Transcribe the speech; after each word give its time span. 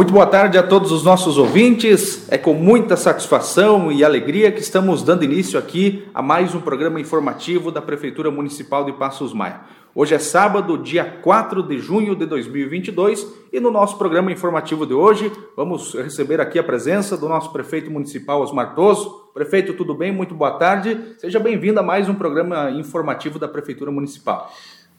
Muito 0.00 0.14
boa 0.14 0.26
tarde 0.26 0.56
a 0.56 0.62
todos 0.62 0.92
os 0.92 1.04
nossos 1.04 1.36
ouvintes. 1.36 2.26
É 2.30 2.38
com 2.38 2.54
muita 2.54 2.96
satisfação 2.96 3.92
e 3.92 4.02
alegria 4.02 4.50
que 4.50 4.62
estamos 4.62 5.02
dando 5.02 5.24
início 5.24 5.58
aqui 5.58 6.08
a 6.14 6.22
mais 6.22 6.54
um 6.54 6.60
programa 6.62 6.98
informativo 6.98 7.70
da 7.70 7.82
Prefeitura 7.82 8.30
Municipal 8.30 8.82
de 8.82 8.94
Passos 8.94 9.34
Maia. 9.34 9.60
Hoje 9.94 10.14
é 10.14 10.18
sábado, 10.18 10.78
dia 10.78 11.04
4 11.04 11.62
de 11.62 11.78
junho 11.78 12.16
de 12.16 12.24
2022, 12.24 13.26
e 13.52 13.60
no 13.60 13.70
nosso 13.70 13.98
programa 13.98 14.32
informativo 14.32 14.86
de 14.86 14.94
hoje 14.94 15.30
vamos 15.54 15.92
receber 15.92 16.40
aqui 16.40 16.58
a 16.58 16.64
presença 16.64 17.14
do 17.14 17.28
nosso 17.28 17.52
prefeito 17.52 17.90
municipal 17.90 18.40
Osmar 18.40 18.74
Toso. 18.74 19.30
Prefeito, 19.34 19.74
tudo 19.74 19.94
bem? 19.94 20.10
Muito 20.10 20.34
boa 20.34 20.52
tarde. 20.52 20.98
Seja 21.18 21.38
bem-vindo 21.38 21.78
a 21.78 21.82
mais 21.82 22.08
um 22.08 22.14
programa 22.14 22.70
informativo 22.70 23.38
da 23.38 23.46
Prefeitura 23.46 23.90
Municipal. 23.90 24.50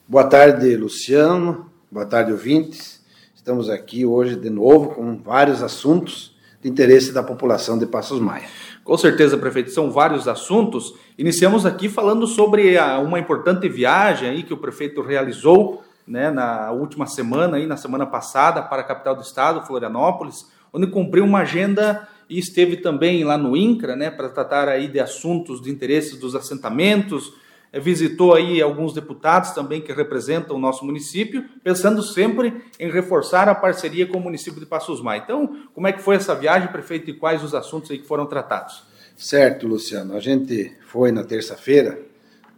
Boa 0.07 0.25
tarde, 0.25 0.77
Luciano. 0.77 1.71
Boa 1.91 2.05
tarde, 2.05 2.31
ouvintes. 2.31 3.00
Estamos 3.41 3.71
aqui 3.71 4.05
hoje 4.05 4.35
de 4.35 4.51
novo 4.51 4.89
com 4.89 5.17
vários 5.17 5.63
assuntos 5.63 6.31
de 6.61 6.69
interesse 6.69 7.11
da 7.11 7.23
população 7.23 7.75
de 7.75 7.87
Passos 7.87 8.19
Maia. 8.19 8.45
Com 8.83 8.95
certeza, 8.95 9.35
prefeito, 9.35 9.71
são 9.71 9.89
vários 9.89 10.27
assuntos. 10.27 10.93
Iniciamos 11.17 11.65
aqui 11.65 11.89
falando 11.89 12.27
sobre 12.27 12.77
a, 12.77 12.99
uma 12.99 13.17
importante 13.17 13.67
viagem 13.67 14.29
aí 14.29 14.43
que 14.43 14.53
o 14.53 14.57
prefeito 14.57 15.01
realizou 15.01 15.81
né, 16.05 16.29
na 16.29 16.71
última 16.71 17.07
semana, 17.07 17.57
aí, 17.57 17.65
na 17.65 17.77
semana 17.77 18.05
passada, 18.05 18.61
para 18.61 18.83
a 18.83 18.85
capital 18.85 19.15
do 19.15 19.23
estado, 19.23 19.65
Florianópolis, 19.65 20.45
onde 20.71 20.85
cumpriu 20.85 21.25
uma 21.25 21.39
agenda 21.39 22.07
e 22.29 22.37
esteve 22.37 22.77
também 22.77 23.23
lá 23.23 23.39
no 23.39 23.57
INCRA, 23.57 23.95
né, 23.95 24.11
para 24.11 24.29
tratar 24.29 24.69
aí 24.69 24.87
de 24.87 24.99
assuntos 24.99 25.59
de 25.59 25.71
interesses 25.71 26.19
dos 26.19 26.35
assentamentos, 26.35 27.33
visitou 27.79 28.33
aí 28.33 28.61
alguns 28.61 28.93
deputados 28.93 29.51
também 29.51 29.81
que 29.81 29.93
representam 29.93 30.55
o 30.55 30.59
nosso 30.59 30.85
município, 30.85 31.45
pensando 31.63 32.03
sempre 32.03 32.61
em 32.79 32.91
reforçar 32.91 33.47
a 33.47 33.55
parceria 33.55 34.05
com 34.05 34.17
o 34.17 34.21
município 34.21 34.59
de 34.59 34.65
Passos 34.65 35.01
Maia. 35.01 35.21
Então, 35.23 35.67
como 35.73 35.87
é 35.87 35.93
que 35.93 36.01
foi 36.01 36.15
essa 36.15 36.35
viagem, 36.35 36.67
prefeito, 36.67 37.09
e 37.09 37.13
quais 37.13 37.43
os 37.43 37.55
assuntos 37.55 37.89
aí 37.91 37.97
que 37.97 38.07
foram 38.07 38.25
tratados? 38.25 38.83
Certo, 39.15 39.67
Luciano. 39.67 40.15
A 40.15 40.19
gente 40.19 40.75
foi 40.87 41.11
na 41.11 41.23
terça-feira 41.23 42.01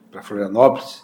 para 0.10 0.24
Florianópolis 0.24 1.04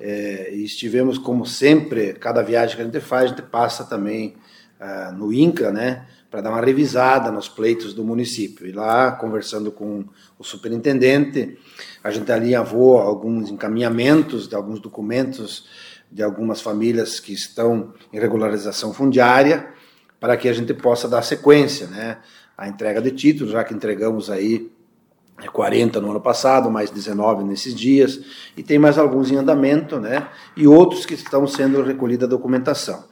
é, 0.00 0.52
e 0.52 0.64
estivemos, 0.64 1.18
como 1.18 1.46
sempre, 1.46 2.14
cada 2.14 2.42
viagem 2.42 2.76
que 2.76 2.82
a 2.82 2.84
gente 2.84 3.00
faz, 3.00 3.24
a 3.24 3.28
gente 3.28 3.42
passa 3.42 3.84
também 3.84 4.34
ah, 4.80 5.12
no 5.16 5.32
INCRA, 5.32 5.70
né? 5.70 6.06
Para 6.30 6.40
dar 6.40 6.50
uma 6.50 6.60
revisada 6.60 7.30
nos 7.30 7.48
pleitos 7.48 7.94
do 7.94 8.04
município. 8.04 8.66
E 8.66 8.72
lá, 8.72 9.12
conversando 9.12 9.70
com 9.70 10.04
o 10.38 10.44
superintendente, 10.44 11.56
a 12.02 12.10
gente 12.10 12.30
alinhavou 12.30 12.98
alguns 12.98 13.50
encaminhamentos 13.50 14.48
de 14.48 14.54
alguns 14.54 14.80
documentos 14.80 15.66
de 16.10 16.22
algumas 16.22 16.60
famílias 16.60 17.20
que 17.20 17.32
estão 17.32 17.92
em 18.12 18.18
regularização 18.18 18.92
fundiária, 18.92 19.68
para 20.20 20.36
que 20.36 20.48
a 20.48 20.52
gente 20.52 20.72
possa 20.72 21.08
dar 21.08 21.22
sequência 21.22 21.86
né, 21.88 22.18
à 22.56 22.68
entrega 22.68 23.02
de 23.02 23.10
títulos, 23.10 23.52
já 23.52 23.62
que 23.64 23.74
entregamos 23.74 24.30
aí 24.30 24.70
40 25.52 26.00
no 26.00 26.10
ano 26.10 26.20
passado, 26.20 26.70
mais 26.70 26.90
19 26.90 27.44
nesses 27.44 27.74
dias, 27.74 28.20
e 28.56 28.62
tem 28.62 28.78
mais 28.78 28.96
alguns 28.96 29.30
em 29.30 29.36
andamento, 29.36 30.00
né, 30.00 30.28
e 30.56 30.66
outros 30.66 31.04
que 31.04 31.14
estão 31.14 31.46
sendo 31.46 31.82
recolhida 31.82 32.24
a 32.24 32.28
documentação. 32.28 33.04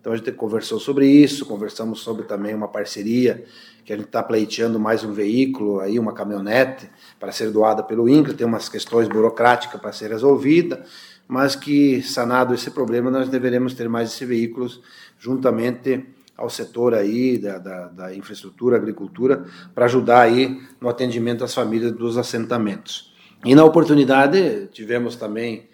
Então 0.00 0.12
a 0.12 0.16
gente 0.16 0.30
conversou 0.32 0.78
sobre 0.78 1.06
isso, 1.06 1.44
conversamos 1.44 2.00
sobre 2.00 2.24
também 2.24 2.54
uma 2.54 2.68
parceria 2.68 3.44
que 3.84 3.92
a 3.92 3.96
gente 3.96 4.06
está 4.06 4.22
pleiteando 4.22 4.78
mais 4.78 5.02
um 5.02 5.12
veículo, 5.12 5.80
aí 5.80 5.98
uma 5.98 6.12
caminhonete 6.12 6.88
para 7.18 7.32
ser 7.32 7.50
doada 7.50 7.82
pelo 7.82 8.08
INCRA, 8.08 8.34
tem 8.34 8.46
umas 8.46 8.68
questões 8.68 9.08
burocráticas 9.08 9.80
para 9.80 9.92
ser 9.92 10.10
resolvida, 10.10 10.84
mas 11.26 11.56
que 11.56 12.02
sanado 12.02 12.54
esse 12.54 12.70
problema 12.70 13.10
nós 13.10 13.28
deveremos 13.28 13.74
ter 13.74 13.88
mais 13.88 14.10
esses 14.10 14.28
veículos 14.28 14.80
juntamente 15.18 16.04
ao 16.36 16.48
setor 16.48 16.94
aí 16.94 17.36
da, 17.36 17.58
da, 17.58 17.88
da 17.88 18.14
infraestrutura, 18.14 18.76
agricultura, 18.76 19.44
para 19.74 19.86
ajudar 19.86 20.20
aí 20.20 20.60
no 20.80 20.88
atendimento 20.88 21.42
às 21.42 21.52
famílias 21.52 21.90
dos 21.90 22.16
assentamentos. 22.16 23.12
E 23.44 23.54
na 23.54 23.64
oportunidade 23.64 24.68
tivemos 24.72 25.16
também 25.16 25.68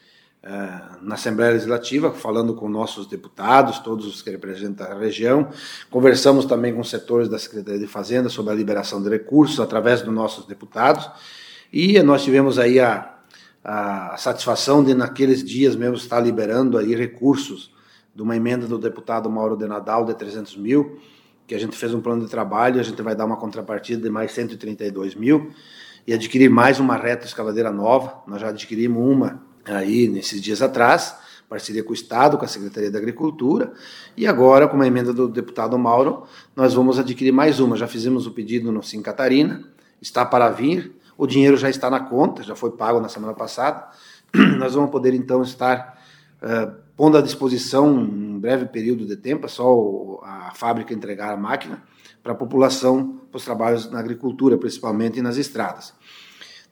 na 1.01 1.15
Assembleia 1.15 1.53
Legislativa, 1.53 2.13
falando 2.13 2.55
com 2.55 2.69
nossos 2.69 3.07
deputados, 3.07 3.79
todos 3.79 4.07
os 4.07 4.21
que 4.21 4.31
representam 4.31 4.87
a 4.87 4.99
região. 4.99 5.49
Conversamos 5.91 6.45
também 6.45 6.75
com 6.75 6.85
setores 6.85 7.29
da 7.29 7.39
Secretaria 7.39 7.81
de 7.81 7.87
Fazenda 7.87 8.29
sobre 8.29 8.53
a 8.53 8.55
liberação 8.55 9.03
de 9.03 9.09
recursos 9.09 9.59
através 9.59 10.03
dos 10.03 10.13
nossos 10.13 10.45
deputados. 10.45 11.11
E 11.73 12.01
nós 12.03 12.23
tivemos 12.23 12.59
aí 12.59 12.79
a, 12.79 13.15
a 13.65 14.17
satisfação 14.19 14.85
de, 14.85 14.93
naqueles 14.93 15.43
dias 15.43 15.75
mesmo, 15.75 15.97
estar 15.97 16.21
liberando 16.21 16.77
aí 16.77 16.95
recursos 16.95 17.73
de 18.15 18.23
uma 18.23 18.37
emenda 18.37 18.67
do 18.67 18.79
deputado 18.79 19.31
Mauro 19.31 19.57
de 19.57 19.67
Nadal 19.67 20.05
de 20.05 20.15
300 20.15 20.59
mil, 20.59 21.01
que 21.47 21.55
a 21.55 21.59
gente 21.59 21.77
fez 21.77 21.95
um 21.95 22.01
plano 22.01 22.23
de 22.23 22.31
trabalho, 22.31 22.79
a 22.79 22.83
gente 22.83 23.01
vai 23.01 23.17
dar 23.17 23.25
uma 23.25 23.37
contrapartida 23.37 24.03
de 24.03 24.11
mais 24.11 24.33
132 24.33 25.15
mil 25.15 25.51
e 26.07 26.13
adquirir 26.13 26.51
mais 26.51 26.79
uma 26.79 26.97
reta 26.97 27.25
escavadeira 27.25 27.73
nova. 27.73 28.23
Nós 28.27 28.43
já 28.43 28.49
adquirimos 28.51 29.03
uma 29.03 29.54
aí 29.65 30.09
nesses 30.09 30.41
dias 30.41 30.63
atrás, 30.63 31.17
parceria 31.49 31.83
com 31.83 31.91
o 31.91 31.95
Estado, 31.95 32.37
com 32.37 32.45
a 32.45 32.49
Secretaria 32.49 32.91
da 32.91 32.99
Agricultura, 32.99 33.73
e 34.17 34.27
agora, 34.27 34.67
com 34.67 34.81
a 34.81 34.87
emenda 34.87 35.13
do 35.13 35.29
deputado 35.29 35.79
Mauro, 35.79 36.25
nós 36.57 36.75
vamos 36.75 36.99
adquirir 36.99 37.33
mais 37.33 37.61
uma. 37.61 37.77
Já 37.77 37.87
fizemos 37.87 38.27
o 38.27 38.33
pedido 38.33 38.73
no 38.73 38.83
Sim 38.83 39.03
Catarina, 39.03 39.65
está 40.01 40.25
para 40.25 40.49
vir, 40.51 40.97
o 41.17 41.27
dinheiro 41.27 41.57
já 41.57 41.71
está 41.71 41.89
na 41.89 42.01
conta, 42.01 42.43
já 42.43 42.57
foi 42.57 42.73
pago 42.73 43.01
na 43.01 43.09
semana 43.09 43.35
passada. 43.35 43.89
Nós 44.59 44.75
vamos 44.75 44.91
poder 44.91 45.15
então 45.15 45.43
estar 45.43 46.03
uh, 46.43 46.75
pondo 46.97 47.17
à 47.17 47.23
disposição 47.23 47.89
um 47.89 48.39
breve 48.39 48.67
período 48.67 49.07
de 49.07 49.17
tempo, 49.17 49.47
é 49.47 49.49
só 49.49 50.21
a 50.23 50.53
fábrica 50.55 50.93
entregar 50.93 51.33
a 51.33 51.37
máquina 51.37 51.83
para 52.23 52.33
a 52.33 52.37
população, 52.37 53.21
para 53.31 53.39
os 53.39 53.45
trabalhos 53.45 53.91
na 53.91 53.99
agricultura, 54.01 54.59
principalmente 54.59 55.19
e 55.19 55.23
nas 55.23 55.37
estradas. 55.37 55.95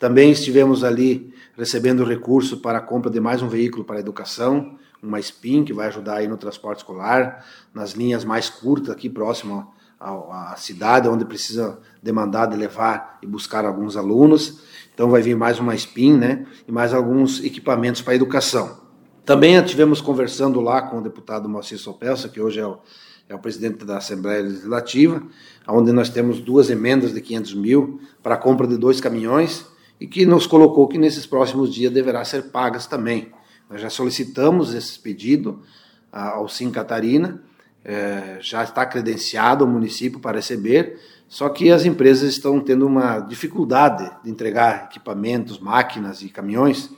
Também 0.02 0.32
estivemos 0.32 0.82
ali 0.82 1.32
recebendo 1.56 2.02
recurso 2.02 2.56
para 2.56 2.78
a 2.78 2.80
compra 2.80 3.08
de 3.08 3.20
mais 3.20 3.40
um 3.40 3.46
veículo 3.46 3.84
para 3.84 3.98
a 3.98 4.00
educação, 4.00 4.76
uma 5.00 5.20
SPIN, 5.20 5.62
que 5.62 5.72
vai 5.72 5.86
ajudar 5.86 6.16
aí 6.16 6.26
no 6.26 6.36
transporte 6.36 6.78
escolar, 6.78 7.46
nas 7.72 7.92
linhas 7.92 8.24
mais 8.24 8.50
curtas, 8.50 8.91
aqui 8.91 9.08
próximo 9.08 9.72
à, 10.00 10.56
cidade, 10.56 11.08
onde 11.08 11.24
precisa 11.24 11.78
demandar 12.02 12.46
de 12.46 12.56
levar 12.56 13.20
e 13.22 13.28
buscar 13.28 13.64
alguns 13.64 13.96
alunos. 13.96 14.62
Então 14.92 15.08
vai 15.08 15.22
vir 15.22 15.36
mais 15.36 15.60
uma 15.60 15.72
SPIN, 15.72 16.14
né? 16.18 16.46
E 16.66 16.72
mais 16.72 16.92
alguns 16.92 17.38
equipamentos 17.44 18.02
para 18.02 18.14
a 18.14 18.16
educação. 18.16 18.80
Também 19.24 19.54
estivemos 19.54 20.00
conversando 20.00 20.60
lá 20.60 20.82
com 20.82 20.98
o 20.98 21.00
deputado 21.00 21.48
Moacir 21.48 21.78
Sopelsa, 21.78 22.28
que 22.28 22.41
hoje 22.41 22.58
é 22.58 22.66
o, 22.66 22.78
é 23.28 23.36
o 23.36 23.38
presidente 23.38 23.84
da 23.84 23.98
Assembleia 23.98 24.42
Legislativa, 24.42 25.22
onde 25.68 25.92
nós 25.92 26.08
temos 26.08 26.41
duas 26.41 26.70
emendas 26.70 27.14
de 27.14 27.20
500 27.20 27.54
mil 27.54 28.00
para 28.20 28.34
a 28.34 28.38
compra 28.38 28.66
de 28.66 28.76
dois 28.76 29.00
caminhões 29.00 29.70
e 30.02 30.06
que 30.08 30.26
nos 30.26 30.48
colocou 30.48 30.88
que 30.88 30.98
nesses 30.98 31.26
próximos 31.26 31.72
dias 31.72 31.92
deverá 31.92 32.24
ser 32.24 32.50
pagas 32.50 32.88
também. 32.88 33.30
Nós 33.70 33.80
já 33.80 33.88
solicitamos 33.88 34.74
esse 34.74 34.98
pedido 34.98 35.62
ao 36.10 36.48
Sim 36.48 36.72
Catarina, 36.72 37.40
é, 37.84 38.36
já 38.41 38.64
está 38.64 38.84
credenciado 38.84 39.64
o 39.64 39.68
município 39.68 40.18
para 40.18 40.38
receber, 40.38 40.98
só 41.28 41.48
que 41.48 41.70
as 41.70 41.84
empresas 41.84 42.30
estão 42.30 42.58
tendo 42.58 42.84
uma 42.84 43.20
dificuldade 43.20 44.10
de 44.24 44.28
entregar 44.28 44.88
equipamentos, 44.91 45.60
máquinas 45.60 46.20
e 46.20 46.28
caminhões, 46.28 46.91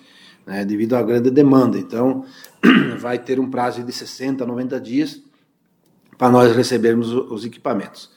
né, 0.47 0.65
devido 0.65 0.97
à 0.97 1.03
grande 1.03 1.31
demanda. 1.31 1.77
Então, 1.77 2.25
vai 2.99 3.19
ter 3.19 3.39
um 3.39 3.51
prazo 3.51 3.83
de 3.83 3.93
60, 3.93 4.47
90 4.47 4.81
dias 4.81 5.21
para 6.17 6.31
nós 6.31 6.57
recebermos 6.57 7.13
os 7.13 7.45
equipamentos. 7.45 8.11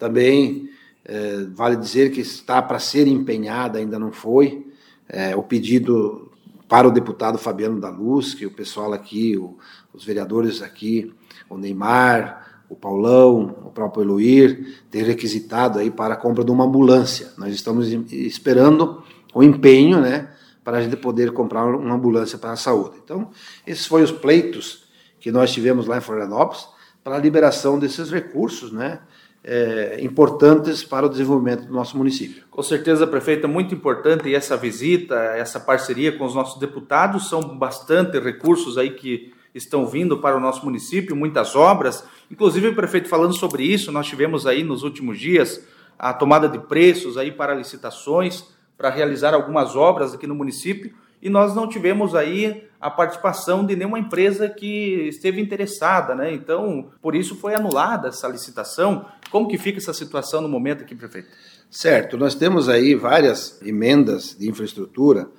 Também 0.00 0.68
é, 1.04 1.44
vale 1.54 1.76
dizer 1.76 2.10
que 2.12 2.20
está 2.20 2.62
para 2.62 2.78
ser 2.78 3.06
empenhada, 3.06 3.78
ainda 3.78 3.98
não 3.98 4.12
foi, 4.12 4.66
é, 5.08 5.34
o 5.36 5.42
pedido 5.42 6.30
para 6.68 6.88
o 6.88 6.90
deputado 6.90 7.36
Fabiano 7.36 7.80
da 7.80 7.90
Luz, 7.90 8.34
que 8.34 8.46
o 8.46 8.50
pessoal 8.50 8.92
aqui, 8.92 9.36
o, 9.36 9.58
os 9.92 10.04
vereadores 10.04 10.62
aqui, 10.62 11.12
o 11.50 11.58
Neymar, 11.58 12.64
o 12.72 12.74
Paulão, 12.74 13.54
o 13.64 13.70
próprio 13.70 14.02
Eloir, 14.02 14.80
tem 14.90 15.02
requisitado 15.02 15.78
aí 15.78 15.90
para 15.90 16.14
a 16.14 16.16
compra 16.16 16.42
de 16.42 16.50
uma 16.50 16.64
ambulância. 16.64 17.32
Nós 17.36 17.52
estamos 17.52 17.88
esperando 18.10 19.02
o 19.34 19.42
empenho, 19.42 20.00
né, 20.00 20.30
para 20.64 20.78
a 20.78 20.82
gente 20.82 20.96
poder 20.96 21.32
comprar 21.32 21.66
uma 21.66 21.94
ambulância 21.94 22.38
para 22.38 22.52
a 22.52 22.56
saúde. 22.56 22.96
Então, 23.04 23.30
esses 23.66 23.84
foram 23.84 24.04
os 24.04 24.12
pleitos 24.12 24.84
que 25.20 25.30
nós 25.30 25.52
tivemos 25.52 25.86
lá 25.86 25.98
em 25.98 26.00
Florianópolis 26.00 26.66
para 27.04 27.16
a 27.16 27.18
liberação 27.18 27.78
desses 27.78 28.10
recursos, 28.10 28.72
né, 28.72 29.00
é, 29.44 29.98
importantes 30.00 30.84
para 30.84 31.06
o 31.06 31.08
desenvolvimento 31.08 31.66
do 31.66 31.72
nosso 31.72 31.96
município. 31.96 32.44
Com 32.50 32.62
certeza, 32.62 33.06
prefeita, 33.06 33.48
muito 33.48 33.74
importante 33.74 34.32
essa 34.32 34.56
visita, 34.56 35.16
essa 35.16 35.58
parceria 35.58 36.16
com 36.16 36.24
os 36.24 36.34
nossos 36.34 36.60
deputados, 36.60 37.28
são 37.28 37.40
bastante 37.40 38.18
recursos 38.20 38.78
aí 38.78 38.90
que 38.90 39.32
estão 39.54 39.86
vindo 39.86 40.18
para 40.18 40.36
o 40.36 40.40
nosso 40.40 40.64
município, 40.64 41.16
muitas 41.16 41.56
obras. 41.56 42.04
Inclusive, 42.30 42.72
prefeito, 42.72 43.08
falando 43.08 43.34
sobre 43.34 43.64
isso, 43.64 43.92
nós 43.92 44.06
tivemos 44.06 44.46
aí 44.46 44.62
nos 44.62 44.82
últimos 44.82 45.18
dias 45.18 45.66
a 45.98 46.12
tomada 46.12 46.48
de 46.48 46.58
preços 46.58 47.18
aí 47.18 47.30
para 47.30 47.54
licitações, 47.54 48.44
para 48.78 48.90
realizar 48.90 49.34
algumas 49.34 49.76
obras 49.76 50.14
aqui 50.14 50.26
no 50.26 50.34
município, 50.34 50.94
e 51.20 51.28
nós 51.28 51.54
não 51.54 51.68
tivemos 51.68 52.14
aí 52.14 52.64
a 52.82 52.90
participação 52.90 53.64
de 53.64 53.76
nenhuma 53.76 54.00
empresa 54.00 54.48
que 54.48 55.06
esteve 55.06 55.40
interessada, 55.40 56.16
né? 56.16 56.34
Então, 56.34 56.90
por 57.00 57.14
isso 57.14 57.36
foi 57.36 57.54
anulada 57.54 58.08
essa 58.08 58.26
licitação. 58.26 59.06
Como 59.30 59.46
que 59.46 59.56
fica 59.56 59.78
essa 59.78 59.94
situação 59.94 60.40
no 60.40 60.48
momento 60.48 60.82
aqui, 60.82 60.92
prefeito? 60.96 61.28
Certo, 61.70 62.18
nós 62.18 62.34
temos 62.34 62.68
aí 62.68 62.96
várias 62.96 63.62
emendas 63.62 64.36
de 64.36 64.48
infraestrutura 64.48 65.30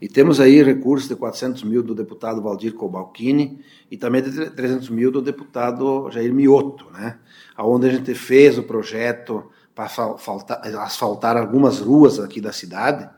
e 0.00 0.08
temos 0.08 0.40
aí 0.40 0.64
recursos 0.64 1.08
de 1.08 1.14
400 1.14 1.62
mil 1.62 1.80
do 1.80 1.94
deputado 1.94 2.42
Valdir 2.42 2.74
Cobalcini 2.74 3.60
e 3.88 3.96
também 3.96 4.20
de 4.20 4.50
300 4.50 4.88
mil 4.90 5.12
do 5.12 5.22
deputado 5.22 6.10
Jair 6.10 6.34
Mioto, 6.34 6.90
né? 6.90 7.18
Onde 7.56 7.86
a 7.86 7.92
gente 7.92 8.14
fez 8.16 8.58
o 8.58 8.64
projeto 8.64 9.48
para 9.76 9.88
asfaltar 10.82 11.36
algumas 11.36 11.78
ruas 11.78 12.18
aqui 12.18 12.40
da 12.40 12.52
cidade 12.52 13.08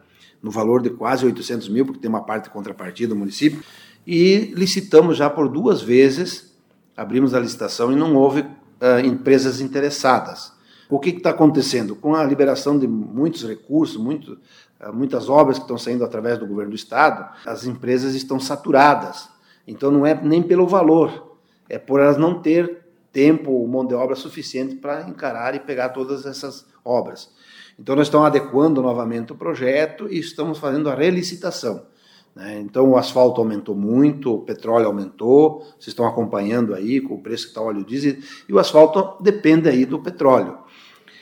no 0.42 0.50
valor 0.50 0.82
de 0.82 0.90
quase 0.90 1.24
800 1.24 1.68
mil, 1.68 1.86
porque 1.86 2.00
tem 2.00 2.08
uma 2.08 2.24
parte 2.24 2.44
de 2.44 2.50
contrapartida 2.50 3.14
do 3.14 3.18
município, 3.18 3.62
e 4.06 4.52
licitamos 4.56 5.16
já 5.16 5.30
por 5.30 5.48
duas 5.48 5.80
vezes, 5.80 6.52
abrimos 6.96 7.34
a 7.34 7.40
licitação 7.40 7.92
e 7.92 7.96
não 7.96 8.16
houve 8.16 8.40
uh, 8.40 8.98
empresas 9.04 9.60
interessadas. 9.60 10.52
O 10.90 10.98
que 10.98 11.10
está 11.10 11.30
acontecendo? 11.30 11.94
Com 11.94 12.14
a 12.14 12.24
liberação 12.24 12.78
de 12.78 12.86
muitos 12.88 13.46
recursos, 13.46 13.96
muito, 13.96 14.32
uh, 14.80 14.92
muitas 14.92 15.28
obras 15.28 15.58
que 15.58 15.64
estão 15.64 15.78
saindo 15.78 16.04
através 16.04 16.38
do 16.38 16.46
governo 16.46 16.70
do 16.70 16.76
Estado, 16.76 17.32
as 17.46 17.64
empresas 17.64 18.14
estão 18.14 18.40
saturadas. 18.40 19.28
Então 19.66 19.90
não 19.92 20.04
é 20.04 20.20
nem 20.20 20.42
pelo 20.42 20.66
valor, 20.66 21.38
é 21.68 21.78
por 21.78 22.00
elas 22.00 22.16
não 22.16 22.42
ter 22.42 22.81
tempo 23.12 23.66
mão 23.68 23.86
de 23.86 23.94
obra 23.94 24.16
suficiente 24.16 24.76
para 24.76 25.08
encarar 25.08 25.54
e 25.54 25.60
pegar 25.60 25.90
todas 25.90 26.24
essas 26.24 26.66
obras. 26.84 27.30
Então, 27.78 27.94
nós 27.94 28.06
estamos 28.06 28.26
adequando 28.26 28.80
novamente 28.82 29.32
o 29.32 29.36
projeto 29.36 30.08
e 30.10 30.18
estamos 30.18 30.58
fazendo 30.58 30.88
a 30.88 30.94
relicitação. 30.94 31.86
Né? 32.34 32.60
Então, 32.60 32.90
o 32.90 32.96
asfalto 32.96 33.40
aumentou 33.40 33.74
muito, 33.74 34.34
o 34.34 34.40
petróleo 34.40 34.86
aumentou, 34.86 35.60
vocês 35.60 35.88
estão 35.88 36.06
acompanhando 36.06 36.74
aí 36.74 37.00
com 37.00 37.14
o 37.14 37.22
preço 37.22 37.44
que 37.44 37.50
está 37.50 37.60
o 37.60 37.66
óleo 37.66 37.84
diesel, 37.84 38.16
e 38.48 38.52
o 38.52 38.58
asfalto 38.58 39.22
depende 39.22 39.68
aí 39.68 39.84
do 39.84 39.98
petróleo. 39.98 40.58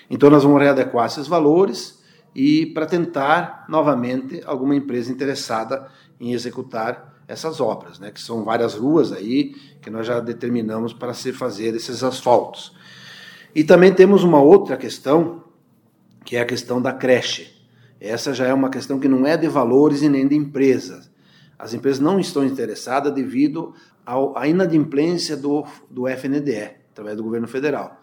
Então, 0.09 0.31
nós 0.31 0.45
vamos 0.45 0.61
readequar 0.61 1.07
esses 1.07 1.27
valores 1.27 2.01
e 2.35 2.67
para 2.67 2.87
tentar 2.87 3.65
novamente 3.69 4.41
alguma 4.45 4.75
empresa 4.75 5.11
interessada 5.11 5.89
em 6.21 6.33
executar 6.33 7.10
essas 7.31 7.61
obras, 7.61 8.01
né, 8.01 8.11
que 8.11 8.21
são 8.21 8.43
várias 8.43 8.75
ruas 8.75 9.13
aí 9.13 9.55
que 9.81 9.89
nós 9.89 10.05
já 10.05 10.19
determinamos 10.19 10.93
para 10.93 11.15
se 11.15 11.33
fazer 11.33 11.77
esses 11.77 12.03
asfaltos. 12.03 12.75
E 13.55 13.63
também 13.63 13.95
temos 13.95 14.25
uma 14.25 14.41
outra 14.41 14.77
questão 14.77 15.45
que 16.25 16.35
é 16.35 16.41
a 16.41 16.45
questão 16.45 16.83
da 16.83 16.93
creche. 16.93 17.55
Essa 18.01 18.35
já 18.35 18.49
é 18.49 18.53
uma 18.53 18.69
questão 18.69 18.99
que 18.99 19.07
não 19.07 19.25
é 19.25 19.37
de 19.37 19.47
valores 19.47 20.03
e 20.03 20.09
nem 20.09 20.27
de 20.27 20.35
empresas. 20.35 21.09
As 21.57 21.73
empresas 21.73 22.01
não 22.01 22.19
estão 22.19 22.45
interessadas 22.45 23.15
devido 23.15 23.75
à 24.05 24.49
inadimplência 24.49 25.37
do, 25.37 25.65
do 25.89 26.09
FNDE, 26.09 26.79
através 26.91 27.17
do 27.17 27.23
governo 27.23 27.47
federal. 27.47 28.01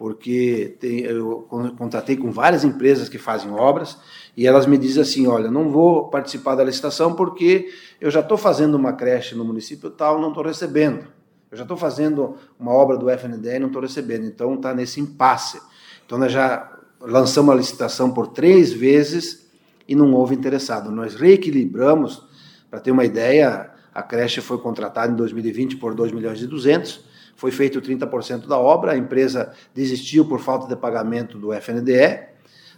Porque 0.00 0.78
tem, 0.80 1.00
eu 1.00 1.46
contratei 1.76 2.16
com 2.16 2.32
várias 2.32 2.64
empresas 2.64 3.06
que 3.06 3.18
fazem 3.18 3.52
obras 3.52 3.98
e 4.34 4.46
elas 4.46 4.64
me 4.64 4.78
dizem 4.78 5.02
assim: 5.02 5.26
olha, 5.26 5.50
não 5.50 5.68
vou 5.68 6.08
participar 6.08 6.54
da 6.54 6.64
licitação 6.64 7.12
porque 7.14 7.70
eu 8.00 8.10
já 8.10 8.20
estou 8.20 8.38
fazendo 8.38 8.76
uma 8.76 8.94
creche 8.94 9.34
no 9.34 9.44
município 9.44 9.90
tal, 9.90 10.18
não 10.18 10.28
estou 10.30 10.42
recebendo. 10.42 11.04
Eu 11.50 11.58
já 11.58 11.64
estou 11.64 11.76
fazendo 11.76 12.34
uma 12.58 12.72
obra 12.72 12.96
do 12.96 13.10
FNDE 13.10 13.56
e 13.56 13.58
não 13.58 13.66
estou 13.66 13.82
recebendo. 13.82 14.24
Então 14.24 14.54
está 14.54 14.72
nesse 14.72 15.02
impasse. 15.02 15.60
Então 16.06 16.16
nós 16.16 16.32
já 16.32 16.80
lançamos 16.98 17.52
a 17.52 17.58
licitação 17.58 18.10
por 18.10 18.28
três 18.28 18.72
vezes 18.72 19.50
e 19.86 19.94
não 19.94 20.14
houve 20.14 20.34
interessado. 20.34 20.90
Nós 20.90 21.14
reequilibramos, 21.14 22.26
para 22.70 22.80
ter 22.80 22.90
uma 22.90 23.04
ideia, 23.04 23.70
a 23.94 24.02
creche 24.02 24.40
foi 24.40 24.56
contratada 24.56 25.12
em 25.12 25.16
2020 25.16 25.76
por 25.76 25.94
2 25.94 26.10
milhões 26.10 26.40
e 26.40 26.46
200, 26.46 27.09
foi 27.40 27.50
feito 27.50 27.80
30% 27.80 28.46
da 28.46 28.58
obra, 28.58 28.92
a 28.92 28.98
empresa 28.98 29.50
desistiu 29.74 30.26
por 30.26 30.40
falta 30.40 30.68
de 30.68 30.76
pagamento 30.76 31.38
do 31.38 31.54
FNDE, 31.54 32.20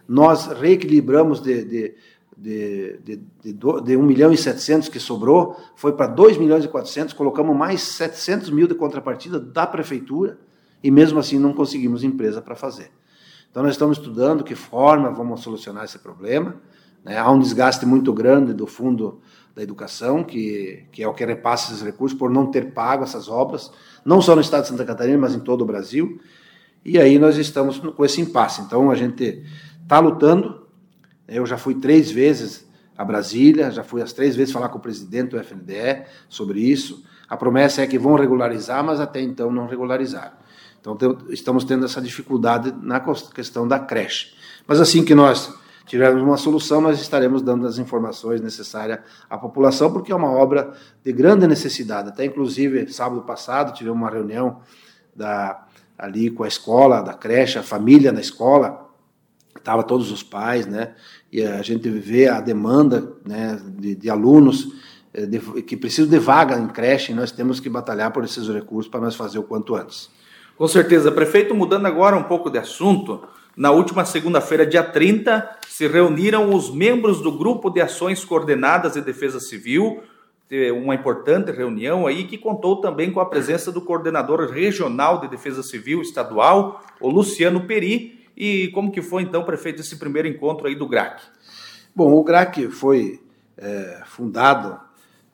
nós 0.06 0.46
reequilibramos 0.46 1.40
de, 1.40 1.64
de, 1.64 1.94
de, 2.38 2.98
de, 3.02 3.16
de, 3.42 3.52
de 3.82 3.96
1 3.96 4.02
milhão 4.04 4.32
e 4.32 4.36
700 4.36 4.88
que 4.88 5.00
sobrou, 5.00 5.56
foi 5.74 5.94
para 5.94 6.06
2 6.06 6.38
milhões 6.38 6.64
e 6.64 6.68
400, 6.68 7.12
colocamos 7.12 7.56
mais 7.56 7.82
700 7.82 8.50
mil 8.50 8.68
de 8.68 8.76
contrapartida 8.76 9.40
da 9.40 9.66
prefeitura, 9.66 10.38
e 10.80 10.92
mesmo 10.92 11.18
assim 11.18 11.40
não 11.40 11.52
conseguimos 11.52 12.04
empresa 12.04 12.40
para 12.40 12.54
fazer. 12.54 12.92
Então, 13.50 13.64
nós 13.64 13.72
estamos 13.72 13.98
estudando 13.98 14.44
que 14.44 14.54
forma 14.54 15.10
vamos 15.10 15.40
solucionar 15.42 15.84
esse 15.84 15.98
problema. 15.98 16.54
Né? 17.04 17.18
Há 17.18 17.28
um 17.32 17.40
desgaste 17.40 17.84
muito 17.84 18.12
grande 18.12 18.54
do 18.54 18.66
fundo 18.66 19.20
da 19.54 19.62
educação, 19.62 20.24
que, 20.24 20.84
que 20.90 21.02
é 21.02 21.08
o 21.08 21.12
que 21.12 21.24
repassa 21.24 21.72
esses 21.72 21.82
recursos, 21.82 22.18
por 22.18 22.30
não 22.30 22.46
ter 22.46 22.72
pago 22.72 23.04
essas 23.04 23.28
obras, 23.28 23.70
não 24.04 24.20
só 24.20 24.34
no 24.34 24.40
estado 24.40 24.62
de 24.62 24.68
Santa 24.68 24.84
Catarina, 24.84 25.18
mas 25.18 25.34
em 25.34 25.40
todo 25.40 25.62
o 25.62 25.64
Brasil. 25.64 26.20
E 26.84 26.98
aí 26.98 27.18
nós 27.18 27.36
estamos 27.36 27.78
com 27.78 28.04
esse 28.04 28.20
impasse. 28.20 28.60
Então, 28.60 28.90
a 28.90 28.94
gente 28.94 29.44
está 29.82 29.98
lutando. 29.98 30.66
Eu 31.28 31.46
já 31.46 31.56
fui 31.56 31.76
três 31.76 32.10
vezes 32.10 32.66
a 32.96 33.04
Brasília, 33.04 33.70
já 33.70 33.82
fui 33.82 34.02
as 34.02 34.12
três 34.12 34.36
vezes 34.36 34.52
falar 34.52 34.68
com 34.68 34.78
o 34.78 34.80
presidente 34.80 35.30
do 35.30 35.38
FNDE 35.38 36.04
sobre 36.28 36.60
isso. 36.60 37.04
A 37.28 37.36
promessa 37.36 37.82
é 37.82 37.86
que 37.86 37.98
vão 37.98 38.14
regularizar, 38.14 38.84
mas 38.84 39.00
até 39.00 39.20
então 39.20 39.50
não 39.50 39.66
regularizaram. 39.66 40.42
Então, 40.80 40.98
estamos 41.30 41.64
tendo 41.64 41.84
essa 41.84 42.00
dificuldade 42.00 42.74
na 42.82 43.00
questão 43.32 43.66
da 43.66 43.78
creche. 43.78 44.34
Mas 44.66 44.80
assim 44.80 45.04
que 45.04 45.14
nós 45.14 45.54
tivermos 45.86 46.22
uma 46.22 46.36
solução, 46.36 46.80
nós 46.80 47.00
estaremos 47.00 47.42
dando 47.42 47.66
as 47.66 47.78
informações 47.78 48.40
necessárias 48.40 49.00
à 49.28 49.36
população, 49.36 49.92
porque 49.92 50.12
é 50.12 50.14
uma 50.14 50.30
obra 50.30 50.72
de 51.04 51.12
grande 51.12 51.46
necessidade. 51.46 52.08
Até, 52.08 52.24
inclusive, 52.24 52.92
sábado 52.92 53.22
passado, 53.22 53.74
tivemos 53.74 53.98
uma 53.98 54.10
reunião 54.10 54.60
da, 55.14 55.66
ali 55.98 56.30
com 56.30 56.44
a 56.44 56.48
escola, 56.48 57.02
da 57.02 57.14
creche, 57.14 57.58
a 57.58 57.62
família 57.62 58.12
na 58.12 58.20
escola, 58.20 58.88
estava 59.56 59.82
todos 59.82 60.10
os 60.10 60.22
pais, 60.22 60.66
né? 60.66 60.94
E 61.30 61.42
a 61.42 61.62
gente 61.62 61.88
vê 61.88 62.28
a 62.28 62.40
demanda 62.40 63.12
né, 63.24 63.60
de, 63.78 63.94
de 63.94 64.10
alunos 64.10 64.68
eh, 65.14 65.26
de, 65.26 65.38
que 65.62 65.76
precisam 65.76 66.10
de 66.10 66.18
vaga 66.18 66.58
em 66.58 66.68
creche, 66.68 67.12
e 67.12 67.14
nós 67.14 67.30
temos 67.30 67.60
que 67.60 67.68
batalhar 67.68 68.12
por 68.12 68.24
esses 68.24 68.48
recursos 68.48 68.90
para 68.90 69.00
nós 69.00 69.14
fazer 69.14 69.38
o 69.38 69.42
quanto 69.42 69.74
antes. 69.74 70.10
Com 70.56 70.66
certeza, 70.68 71.10
prefeito, 71.10 71.54
mudando 71.54 71.86
agora 71.86 72.16
um 72.16 72.24
pouco 72.24 72.50
de 72.50 72.58
assunto, 72.58 73.22
na 73.56 73.70
última 73.70 74.04
segunda-feira, 74.04 74.66
dia 74.66 74.82
30, 74.82 75.58
se 75.68 75.86
reuniram 75.86 76.54
os 76.54 76.72
membros 76.74 77.20
do 77.20 77.30
Grupo 77.30 77.68
de 77.70 77.80
Ações 77.80 78.24
Coordenadas 78.24 78.94
de 78.94 79.00
Defesa 79.02 79.40
Civil, 79.40 80.02
uma 80.74 80.94
importante 80.94 81.50
reunião 81.50 82.06
aí 82.06 82.24
que 82.24 82.36
contou 82.36 82.76
também 82.76 83.10
com 83.10 83.20
a 83.20 83.26
presença 83.26 83.72
do 83.72 83.80
coordenador 83.80 84.50
regional 84.50 85.18
de 85.20 85.28
Defesa 85.28 85.62
Civil 85.62 86.02
estadual, 86.02 86.82
o 87.00 87.08
Luciano 87.08 87.66
Peri. 87.66 88.20
E 88.36 88.68
como 88.68 88.90
que 88.90 89.00
foi 89.00 89.22
então, 89.22 89.44
prefeito, 89.44 89.80
esse 89.80 89.96
primeiro 89.96 90.28
encontro 90.28 90.66
aí 90.66 90.74
do 90.74 90.86
GRAC? 90.86 91.22
Bom, 91.94 92.12
o 92.12 92.22
GRAC 92.22 92.68
foi 92.68 93.20
é, 93.56 94.02
fundado, 94.06 94.78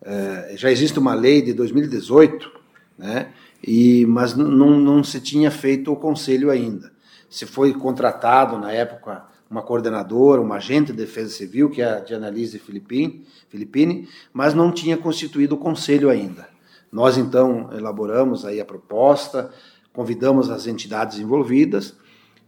é, 0.02 0.54
já 0.56 0.70
existe 0.70 0.98
uma 0.98 1.14
lei 1.14 1.42
de 1.42 1.52
2018, 1.52 2.50
né, 2.96 3.28
e, 3.64 4.04
mas 4.06 4.34
não, 4.34 4.78
não 4.78 5.02
se 5.02 5.20
tinha 5.20 5.50
feito 5.50 5.92
o 5.92 5.96
conselho 5.96 6.50
ainda. 6.50 6.92
Se 7.28 7.46
foi 7.46 7.74
contratado 7.74 8.58
na 8.58 8.72
época 8.72 9.24
uma 9.50 9.62
coordenadora, 9.62 10.40
uma 10.40 10.56
agente 10.56 10.92
de 10.92 10.98
defesa 10.98 11.30
civil, 11.30 11.70
que 11.70 11.80
é 11.80 11.96
a 11.96 12.00
Dianalise 12.00 12.58
Filippini, 12.58 13.26
Filippini, 13.48 14.08
mas 14.32 14.54
não 14.54 14.70
tinha 14.70 14.96
constituído 14.96 15.54
o 15.54 15.58
conselho 15.58 16.10
ainda. 16.10 16.48
Nós 16.92 17.16
então 17.16 17.70
elaboramos 17.72 18.44
aí 18.44 18.60
a 18.60 18.64
proposta, 18.64 19.50
convidamos 19.92 20.50
as 20.50 20.66
entidades 20.66 21.18
envolvidas 21.18 21.96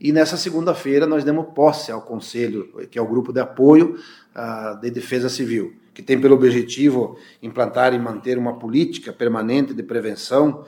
e 0.01 0.13
nessa 0.13 0.39
segunda-feira 0.39 1.07
nós 1.07 1.25
demos 1.25 1.53
posse 1.55 1.93
ao 1.93 2.01
conselho, 2.01 2.73
que 2.91 2.99
é 2.99 3.03
o 3.03 3.07
grupo 3.07 3.35
de 3.35 3.41
apoio 3.41 3.99
uh, 4.35 4.81
de 4.81 4.91
defesa 4.91 5.29
civil, 5.29 5.75
que 5.93 6.03
tem 6.03 6.19
pelo 6.19 6.37
objetivo 6.37 7.19
implantar 7.43 7.93
e 7.93 7.99
manter 7.99 8.39
uma 8.39 8.59
política 8.59 9.13
permanente 9.13 9.75
de 9.75 9.83
prevenção 9.83 10.65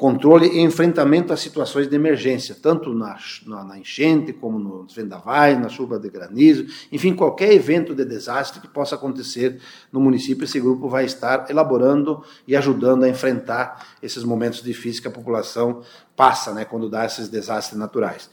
controle 0.00 0.46
e 0.46 0.60
enfrentamento 0.60 1.30
a 1.30 1.36
situações 1.36 1.86
de 1.86 1.94
emergência, 1.94 2.56
tanto 2.60 2.94
na, 2.94 3.18
na, 3.44 3.62
na 3.62 3.78
enchente, 3.78 4.32
como 4.32 4.58
nos 4.58 4.94
vendavais, 4.94 5.60
na 5.60 5.68
chuva 5.68 5.98
de 5.98 6.08
granizo, 6.08 6.64
enfim, 6.90 7.14
qualquer 7.14 7.52
evento 7.52 7.94
de 7.94 8.06
desastre 8.06 8.62
que 8.62 8.66
possa 8.66 8.94
acontecer 8.94 9.60
no 9.92 10.00
município, 10.00 10.44
esse 10.44 10.58
grupo 10.58 10.88
vai 10.88 11.04
estar 11.04 11.50
elaborando 11.50 12.24
e 12.48 12.56
ajudando 12.56 13.04
a 13.04 13.10
enfrentar 13.10 13.88
esses 14.02 14.24
momentos 14.24 14.62
difíceis 14.62 15.00
que 15.00 15.08
a 15.08 15.10
população 15.10 15.82
passa, 16.16 16.54
né, 16.54 16.64
quando 16.64 16.88
dá 16.88 17.04
esses 17.04 17.28
desastres 17.28 17.78
naturais. 17.78 18.30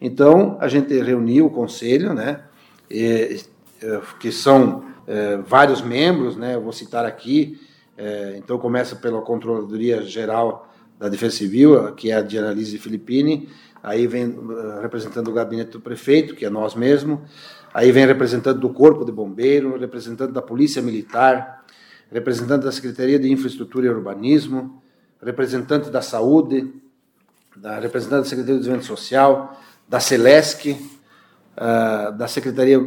Então, 0.00 0.58
a 0.60 0.66
gente 0.66 1.00
reuniu 1.00 1.46
o 1.46 1.50
conselho, 1.50 2.12
né, 2.12 2.42
e, 2.90 3.40
que 4.18 4.32
são 4.32 4.82
é, 5.06 5.36
vários 5.36 5.80
membros, 5.80 6.36
né, 6.36 6.56
eu 6.56 6.60
vou 6.60 6.72
citar 6.72 7.04
aqui, 7.04 7.56
é, 7.96 8.34
então 8.36 8.58
começa 8.58 8.96
pela 8.96 9.22
Controladoria 9.22 10.02
Geral 10.02 10.74
da 10.98 11.08
Defesa 11.08 11.36
Civil, 11.36 11.92
que 11.92 12.10
é 12.10 12.14
a 12.14 12.22
de 12.22 12.38
Analise 12.38 12.78
Filippini, 12.78 13.48
aí 13.82 14.06
vem 14.06 14.28
uh, 14.28 14.80
representando 14.80 15.28
o 15.28 15.32
gabinete 15.32 15.72
do 15.72 15.80
prefeito, 15.80 16.34
que 16.34 16.44
é 16.44 16.50
nós 16.50 16.74
mesmos, 16.74 17.18
aí 17.72 17.92
vem 17.92 18.06
representante 18.06 18.60
do 18.60 18.70
Corpo 18.70 19.04
de 19.04 19.12
Bombeiro, 19.12 19.78
representante 19.78 20.32
da 20.32 20.40
Polícia 20.40 20.80
Militar, 20.80 21.64
representante 22.10 22.64
da 22.64 22.72
Secretaria 22.72 23.18
de 23.18 23.30
Infraestrutura 23.30 23.86
e 23.86 23.90
Urbanismo, 23.90 24.82
representante 25.20 25.90
da 25.90 26.00
Saúde, 26.00 26.72
da 27.56 27.78
representante 27.78 28.22
da 28.22 28.28
Secretaria 28.28 28.54
do 28.54 28.60
Desenvolvimento 28.60 28.96
Social, 28.96 29.60
da 29.88 30.00
Celesc, 30.00 30.70
uh, 30.70 32.12
da 32.16 32.28
Secretaria 32.28 32.78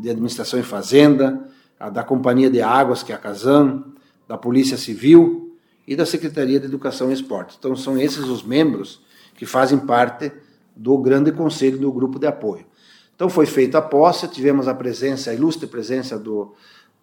de 0.00 0.10
Administração 0.10 0.58
e 0.58 0.62
Fazenda, 0.62 1.44
da 1.92 2.02
Companhia 2.02 2.48
de 2.48 2.62
Águas, 2.62 3.02
que 3.02 3.12
é 3.12 3.14
a 3.14 3.18
Casam, 3.18 3.92
da 4.26 4.38
Polícia 4.38 4.78
Civil 4.78 5.45
e 5.86 5.94
da 5.94 6.04
Secretaria 6.04 6.58
de 6.58 6.66
Educação 6.66 7.10
e 7.10 7.14
Esporte. 7.14 7.56
Então, 7.58 7.76
são 7.76 7.96
esses 7.98 8.24
os 8.24 8.42
membros 8.42 9.00
que 9.34 9.46
fazem 9.46 9.78
parte 9.78 10.32
do 10.74 10.98
grande 10.98 11.30
conselho 11.32 11.78
do 11.78 11.92
grupo 11.92 12.18
de 12.18 12.26
apoio. 12.26 12.66
Então, 13.14 13.28
foi 13.28 13.46
feita 13.46 13.78
a 13.78 13.82
posse, 13.82 14.28
tivemos 14.28 14.68
a 14.68 14.74
presença, 14.74 15.30
a 15.30 15.34
ilustre 15.34 15.66
presença 15.66 16.18
do, 16.18 16.54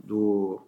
do, 0.03 0.61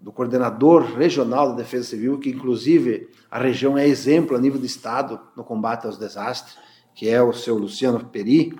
do 0.00 0.12
coordenador 0.12 0.84
regional 0.96 1.50
da 1.50 1.56
Defesa 1.56 1.88
Civil, 1.88 2.18
que 2.18 2.30
inclusive 2.30 3.08
a 3.30 3.38
região 3.38 3.76
é 3.76 3.86
exemplo 3.86 4.36
a 4.36 4.40
nível 4.40 4.60
de 4.60 4.66
Estado 4.66 5.20
no 5.36 5.44
combate 5.44 5.86
aos 5.86 5.98
desastres, 5.98 6.56
que 6.94 7.08
é 7.08 7.22
o 7.22 7.32
seu 7.32 7.58
Luciano 7.58 8.02
Peri, 8.06 8.56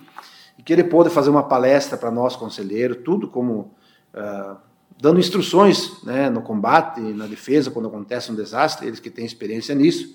e 0.58 0.62
que 0.62 0.72
ele 0.72 0.84
pôde 0.84 1.08
fazer 1.08 1.30
uma 1.30 1.44
palestra 1.44 1.96
para 1.96 2.10
nós, 2.10 2.36
conselheiros, 2.36 2.98
tudo 3.04 3.28
como 3.28 3.74
uh, 4.12 4.56
dando 5.00 5.20
instruções 5.20 6.02
né, 6.02 6.30
no 6.30 6.40
combate 6.40 7.00
na 7.00 7.26
defesa 7.26 7.70
quando 7.70 7.88
acontece 7.88 8.32
um 8.32 8.34
desastre, 8.34 8.86
eles 8.86 9.00
que 9.00 9.10
têm 9.10 9.26
experiência 9.26 9.74
nisso. 9.74 10.14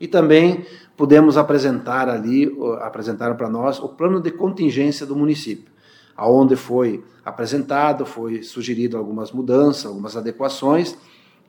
E 0.00 0.08
também 0.08 0.66
pudemos 0.96 1.36
apresentar 1.36 2.08
ali, 2.08 2.50
apresentaram 2.80 3.36
para 3.36 3.48
nós 3.48 3.78
o 3.78 3.88
plano 3.88 4.20
de 4.20 4.30
contingência 4.30 5.06
do 5.06 5.14
município, 5.14 5.70
aonde 6.16 6.56
foi 6.56 7.04
apresentado, 7.24 8.04
foi 8.04 8.42
sugerido 8.42 8.96
algumas 8.96 9.30
mudanças, 9.30 9.86
algumas 9.86 10.16
adequações, 10.16 10.96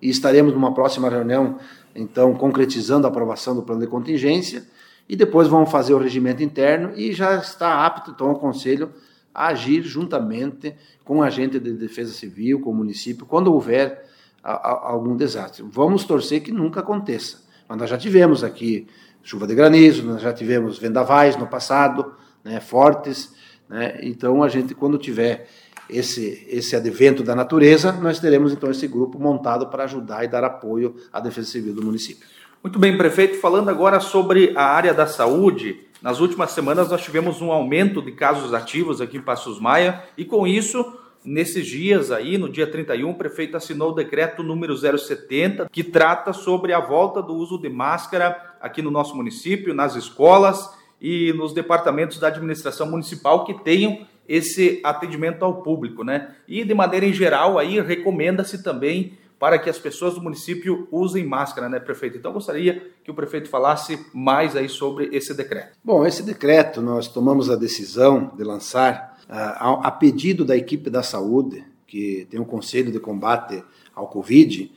e 0.01 0.09
estaremos 0.09 0.53
numa 0.53 0.73
próxima 0.73 1.09
reunião, 1.09 1.57
então, 1.95 2.33
concretizando 2.35 3.07
a 3.07 3.09
aprovação 3.09 3.55
do 3.55 3.63
plano 3.63 3.81
de 3.81 3.87
contingência, 3.87 4.67
e 5.07 5.15
depois 5.15 5.47
vamos 5.47 5.71
fazer 5.71 5.93
o 5.93 5.97
regimento 5.97 6.43
interno 6.43 6.91
e 6.95 7.11
já 7.11 7.35
está 7.35 7.85
apto, 7.85 8.11
então, 8.11 8.31
o 8.31 8.35
Conselho 8.35 8.91
a 9.33 9.47
agir 9.47 9.81
juntamente 9.81 10.75
com 11.03 11.17
o 11.17 11.23
agente 11.23 11.59
de 11.59 11.73
defesa 11.73 12.13
civil, 12.13 12.59
com 12.59 12.71
o 12.71 12.75
município, 12.75 13.25
quando 13.25 13.53
houver 13.53 14.05
a, 14.43 14.53
a, 14.53 14.91
algum 14.91 15.15
desastre. 15.15 15.63
Vamos 15.69 16.03
torcer 16.03 16.41
que 16.41 16.51
nunca 16.51 16.81
aconteça. 16.81 17.43
Mas 17.67 17.77
nós 17.77 17.89
já 17.89 17.97
tivemos 17.97 18.43
aqui 18.43 18.87
chuva 19.23 19.47
de 19.47 19.55
granizo, 19.55 20.03
nós 20.03 20.21
já 20.21 20.33
tivemos 20.33 20.77
vendavais 20.77 21.37
no 21.37 21.47
passado, 21.47 22.13
né, 22.43 22.59
fortes. 22.59 23.33
Né, 23.69 23.99
então, 24.03 24.43
a 24.43 24.49
gente, 24.49 24.75
quando 24.75 24.97
tiver 24.97 25.47
esse, 25.89 26.45
esse 26.49 26.75
advento 26.75 27.23
da 27.23 27.35
natureza, 27.35 27.91
nós 27.93 28.19
teremos 28.19 28.51
então 28.51 28.69
esse 28.69 28.87
grupo 28.87 29.17
montado 29.17 29.67
para 29.67 29.85
ajudar 29.85 30.23
e 30.23 30.27
dar 30.27 30.43
apoio 30.43 30.95
à 31.11 31.19
defesa 31.19 31.47
civil 31.49 31.73
do 31.73 31.83
município. 31.83 32.27
Muito 32.61 32.79
bem, 32.79 32.97
prefeito. 32.97 33.39
Falando 33.39 33.69
agora 33.69 33.99
sobre 33.99 34.53
a 34.55 34.63
área 34.63 34.93
da 34.93 35.05
saúde, 35.05 35.81
nas 36.03 36.19
últimas 36.19 36.51
semanas 36.51 36.89
nós 36.89 37.01
tivemos 37.01 37.41
um 37.41 37.49
aumento 37.49 38.01
de 38.01 38.11
casos 38.11 38.53
ativos 38.53 38.99
aqui 38.99 39.15
em 39.15 39.21
Passos 39.21 39.57
Maia 39.57 40.03
e 40.17 40.25
com 40.25 40.45
isso, 40.45 40.99
nesses 41.23 41.65
dias 41.65 42.11
aí, 42.11 42.37
no 42.37 42.49
dia 42.49 42.67
31, 42.67 43.09
o 43.09 43.15
prefeito 43.15 43.55
assinou 43.55 43.91
o 43.91 43.95
decreto 43.95 44.43
número 44.43 44.75
070, 44.75 45.69
que 45.71 45.81
trata 45.81 46.33
sobre 46.33 46.73
a 46.73 46.79
volta 46.81 47.21
do 47.21 47.33
uso 47.33 47.57
de 47.57 47.69
máscara 47.69 48.53
aqui 48.59 48.81
no 48.81 48.91
nosso 48.91 49.15
município, 49.15 49.73
nas 49.73 49.95
escolas 49.95 50.69
e 50.99 51.31
nos 51.37 51.53
departamentos 51.53 52.19
da 52.19 52.27
administração 52.27 52.91
municipal 52.91 53.45
que 53.45 53.53
tenham 53.63 54.05
esse 54.27 54.81
atendimento 54.83 55.45
ao 55.45 55.61
público, 55.61 56.03
né? 56.03 56.35
E 56.45 56.65
de 56.65 56.73
maneira 56.73 57.05
em 57.05 57.13
geral 57.13 57.57
aí 57.57 57.79
recomenda-se 57.79 58.61
também 58.61 59.17
para 59.43 59.59
que 59.59 59.69
as 59.69 59.77
pessoas 59.77 60.13
do 60.13 60.21
município 60.21 60.87
usem 60.89 61.25
máscara, 61.25 61.67
né, 61.67 61.77
prefeito? 61.77 62.17
Então, 62.17 62.31
gostaria 62.31 62.93
que 63.03 63.11
o 63.11 63.13
prefeito 63.13 63.49
falasse 63.49 63.99
mais 64.13 64.55
aí 64.55 64.69
sobre 64.69 65.09
esse 65.11 65.33
decreto. 65.33 65.75
Bom, 65.83 66.07
esse 66.07 66.23
decreto 66.23 66.81
nós 66.81 67.09
tomamos 67.09 67.49
a 67.49 67.57
decisão 67.57 68.31
de 68.37 68.41
lançar 68.41 69.19
uh, 69.27 69.83
a, 69.83 69.91
pedido 69.91 70.45
da 70.45 70.55
equipe 70.55 70.89
da 70.89 71.03
saúde, 71.03 71.61
que 71.85 72.25
tem 72.31 72.39
o 72.39 72.43
um 72.43 72.45
Conselho 72.45 72.89
de 72.89 73.01
Combate 73.01 73.61
ao 73.93 74.07
Covid, 74.07 74.71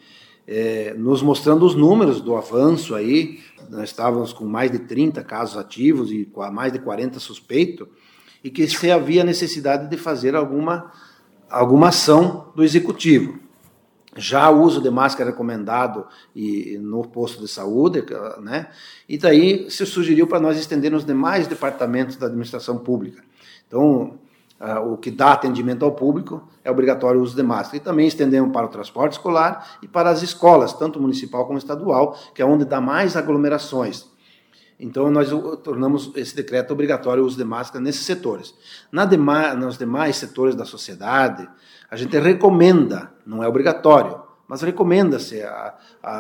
é, 0.48 0.92
nos 0.94 1.22
mostrando 1.22 1.64
os 1.64 1.76
números 1.76 2.20
do 2.20 2.34
avanço 2.34 2.96
aí. 2.96 3.38
Nós 3.70 3.84
estávamos 3.84 4.32
com 4.32 4.46
mais 4.46 4.72
de 4.72 4.80
30 4.80 5.22
casos 5.22 5.56
ativos 5.56 6.10
e 6.10 6.28
mais 6.50 6.72
de 6.72 6.80
40 6.80 7.20
suspeitos, 7.20 7.86
e 8.42 8.50
que 8.50 8.66
se 8.66 8.90
havia 8.90 9.22
necessidade 9.22 9.88
de 9.88 9.96
fazer 9.96 10.34
alguma, 10.34 10.90
alguma 11.48 11.90
ação 11.90 12.52
do 12.56 12.64
executivo. 12.64 13.45
Já 14.16 14.48
o 14.50 14.62
uso 14.62 14.80
de 14.80 14.90
máscara 14.90 15.30
recomendado 15.30 16.06
e 16.34 16.78
no 16.78 17.02
posto 17.06 17.40
de 17.40 17.48
saúde, 17.48 18.04
né? 18.40 18.68
E 19.08 19.18
daí 19.18 19.70
se 19.70 19.84
sugeriu 19.84 20.26
para 20.26 20.40
nós 20.40 20.58
estender 20.58 20.90
nos 20.90 21.04
demais 21.04 21.46
departamentos 21.46 22.16
da 22.16 22.26
administração 22.26 22.78
pública. 22.78 23.22
Então, 23.68 24.18
uh, 24.60 24.92
o 24.92 24.96
que 24.96 25.10
dá 25.10 25.32
atendimento 25.32 25.84
ao 25.84 25.92
público 25.92 26.48
é 26.64 26.70
obrigatório 26.70 27.20
o 27.20 27.22
uso 27.22 27.36
de 27.36 27.42
máscara. 27.42 27.76
E 27.76 27.80
também 27.80 28.06
estendemos 28.06 28.52
para 28.52 28.66
o 28.66 28.70
transporte 28.70 29.12
escolar 29.12 29.78
e 29.82 29.88
para 29.88 30.08
as 30.08 30.22
escolas, 30.22 30.72
tanto 30.72 31.00
municipal 31.00 31.46
como 31.46 31.58
estadual, 31.58 32.18
que 32.34 32.40
é 32.40 32.44
onde 32.44 32.64
dá 32.64 32.80
mais 32.80 33.16
aglomerações. 33.16 34.06
Então, 34.78 35.10
nós 35.10 35.30
tornamos 35.62 36.12
esse 36.16 36.36
decreto 36.36 36.72
obrigatório 36.72 37.22
o 37.22 37.26
uso 37.26 37.36
de 37.36 37.44
máscara 37.44 37.82
nesses 37.82 38.04
setores. 38.04 38.54
Na 38.92 39.06
dema, 39.06 39.54
nos 39.54 39.78
demais 39.78 40.16
setores 40.16 40.54
da 40.54 40.66
sociedade, 40.66 41.48
a 41.90 41.96
gente 41.96 42.18
recomenda, 42.18 43.12
não 43.24 43.42
é 43.42 43.48
obrigatório, 43.48 44.22
mas 44.48 44.62
recomenda-se 44.62 45.42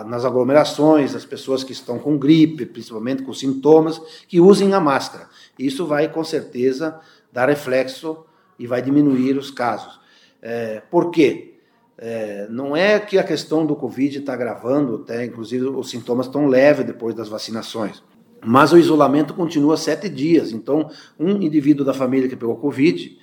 nas 0.06 0.24
aglomerações, 0.24 1.14
as 1.14 1.24
pessoas 1.24 1.62
que 1.62 1.72
estão 1.72 1.98
com 1.98 2.18
gripe, 2.18 2.66
principalmente 2.66 3.22
com 3.22 3.32
sintomas, 3.32 4.00
que 4.26 4.40
usem 4.40 4.74
a 4.74 4.80
máscara. 4.80 5.28
Isso 5.56 5.86
vai, 5.86 6.08
com 6.08 6.24
certeza, 6.24 6.98
dar 7.32 7.48
reflexo 7.48 8.24
e 8.58 8.66
vai 8.66 8.82
diminuir 8.82 9.36
os 9.38 9.50
casos. 9.50 10.00
É, 10.42 10.82
por 10.90 11.10
quê? 11.10 11.54
É, 11.98 12.46
não 12.50 12.76
é 12.76 12.98
que 12.98 13.16
a 13.18 13.24
questão 13.24 13.64
do 13.64 13.76
Covid 13.76 14.18
está 14.18 14.34
agravando, 14.34 14.96
até 14.96 15.24
inclusive 15.24 15.66
os 15.66 15.88
sintomas 15.88 16.26
estão 16.26 16.46
leves 16.46 16.84
depois 16.84 17.14
das 17.14 17.28
vacinações. 17.28 18.02
Mas 18.44 18.72
o 18.72 18.78
isolamento 18.78 19.34
continua 19.34 19.76
sete 19.76 20.08
dias. 20.08 20.52
Então, 20.52 20.90
um 21.18 21.30
indivíduo 21.40 21.86
da 21.86 21.94
família 21.94 22.28
que 22.28 22.36
pegou 22.36 22.56
Covid, 22.56 23.18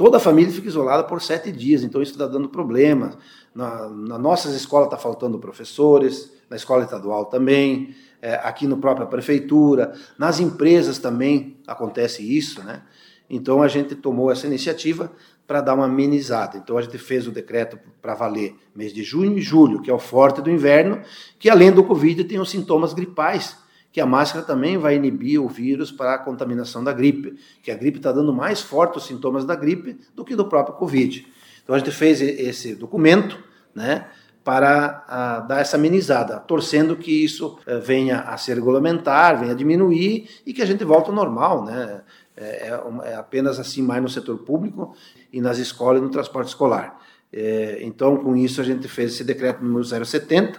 toda 0.00 0.16
a 0.16 0.20
família 0.20 0.50
fica 0.50 0.66
isolada 0.66 1.04
por 1.04 1.20
sete 1.20 1.52
dias. 1.52 1.82
Então, 1.82 2.00
isso 2.00 2.12
está 2.12 2.26
dando 2.26 2.48
problemas. 2.48 3.18
Na, 3.54 3.86
na 3.90 4.16
nossas 4.16 4.54
escolas 4.54 4.86
está 4.86 4.96
faltando 4.96 5.38
professores, 5.38 6.32
na 6.48 6.56
escola 6.56 6.84
estadual 6.84 7.26
também, 7.26 7.94
é, 8.22 8.36
aqui 8.36 8.66
no 8.66 8.78
própria 8.78 9.06
prefeitura, 9.06 9.92
nas 10.18 10.40
empresas 10.40 10.96
também 10.96 11.58
acontece 11.66 12.22
isso, 12.22 12.62
né? 12.62 12.80
Então, 13.28 13.62
a 13.62 13.68
gente 13.68 13.94
tomou 13.94 14.32
essa 14.32 14.46
iniciativa 14.46 15.12
para 15.46 15.60
dar 15.60 15.74
uma 15.74 15.84
amenizada. 15.84 16.56
Então, 16.56 16.78
a 16.78 16.82
gente 16.82 16.96
fez 16.96 17.26
o 17.26 17.30
decreto 17.30 17.78
para 18.00 18.14
valer 18.14 18.56
mês 18.74 18.94
de 18.94 19.02
junho 19.02 19.36
e 19.36 19.42
julho, 19.42 19.82
que 19.82 19.90
é 19.90 19.94
o 19.94 19.98
forte 19.98 20.40
do 20.40 20.50
inverno, 20.50 21.02
que 21.38 21.50
além 21.50 21.70
do 21.70 21.84
Covid 21.84 22.24
tem 22.24 22.40
os 22.40 22.48
sintomas 22.48 22.94
gripais 22.94 23.54
que 23.92 24.00
a 24.00 24.06
máscara 24.06 24.44
também 24.44 24.78
vai 24.78 24.96
inibir 24.96 25.42
o 25.42 25.48
vírus 25.48 25.90
para 25.90 26.14
a 26.14 26.18
contaminação 26.18 26.82
da 26.82 26.92
gripe, 26.92 27.36
que 27.62 27.70
a 27.70 27.76
gripe 27.76 27.98
está 27.98 28.12
dando 28.12 28.32
mais 28.32 28.60
fortes 28.60 29.02
os 29.02 29.08
sintomas 29.08 29.44
da 29.44 29.56
gripe 29.56 29.98
do 30.14 30.24
que 30.24 30.36
do 30.36 30.44
próprio 30.44 30.76
Covid. 30.76 31.26
Então 31.62 31.74
a 31.74 31.78
gente 31.78 31.90
fez 31.90 32.20
esse 32.20 32.74
documento, 32.74 33.38
né, 33.74 34.06
para 34.42 35.04
a, 35.06 35.40
dar 35.40 35.60
essa 35.60 35.76
amenizada, 35.76 36.38
torcendo 36.40 36.96
que 36.96 37.24
isso 37.24 37.58
eh, 37.66 37.78
venha 37.78 38.20
a 38.20 38.36
ser 38.38 38.54
regulamentar, 38.54 39.38
venha 39.38 39.52
a 39.52 39.54
diminuir 39.54 40.28
e 40.46 40.52
que 40.52 40.62
a 40.62 40.66
gente 40.66 40.82
volte 40.82 41.10
ao 41.10 41.14
normal, 41.14 41.64
né? 41.64 42.00
É, 42.36 42.68
é, 42.68 43.10
é 43.10 43.14
apenas 43.16 43.60
assim 43.60 43.82
mais 43.82 44.02
no 44.02 44.08
setor 44.08 44.38
público 44.38 44.96
e 45.30 45.42
nas 45.42 45.58
escolas 45.58 46.00
e 46.00 46.04
no 46.04 46.10
transporte 46.10 46.48
escolar. 46.48 46.98
É, 47.30 47.80
então, 47.82 48.16
com 48.16 48.34
isso, 48.34 48.62
a 48.62 48.64
gente 48.64 48.88
fez 48.88 49.12
esse 49.12 49.24
decreto 49.24 49.62
número 49.62 49.84
070, 49.84 50.58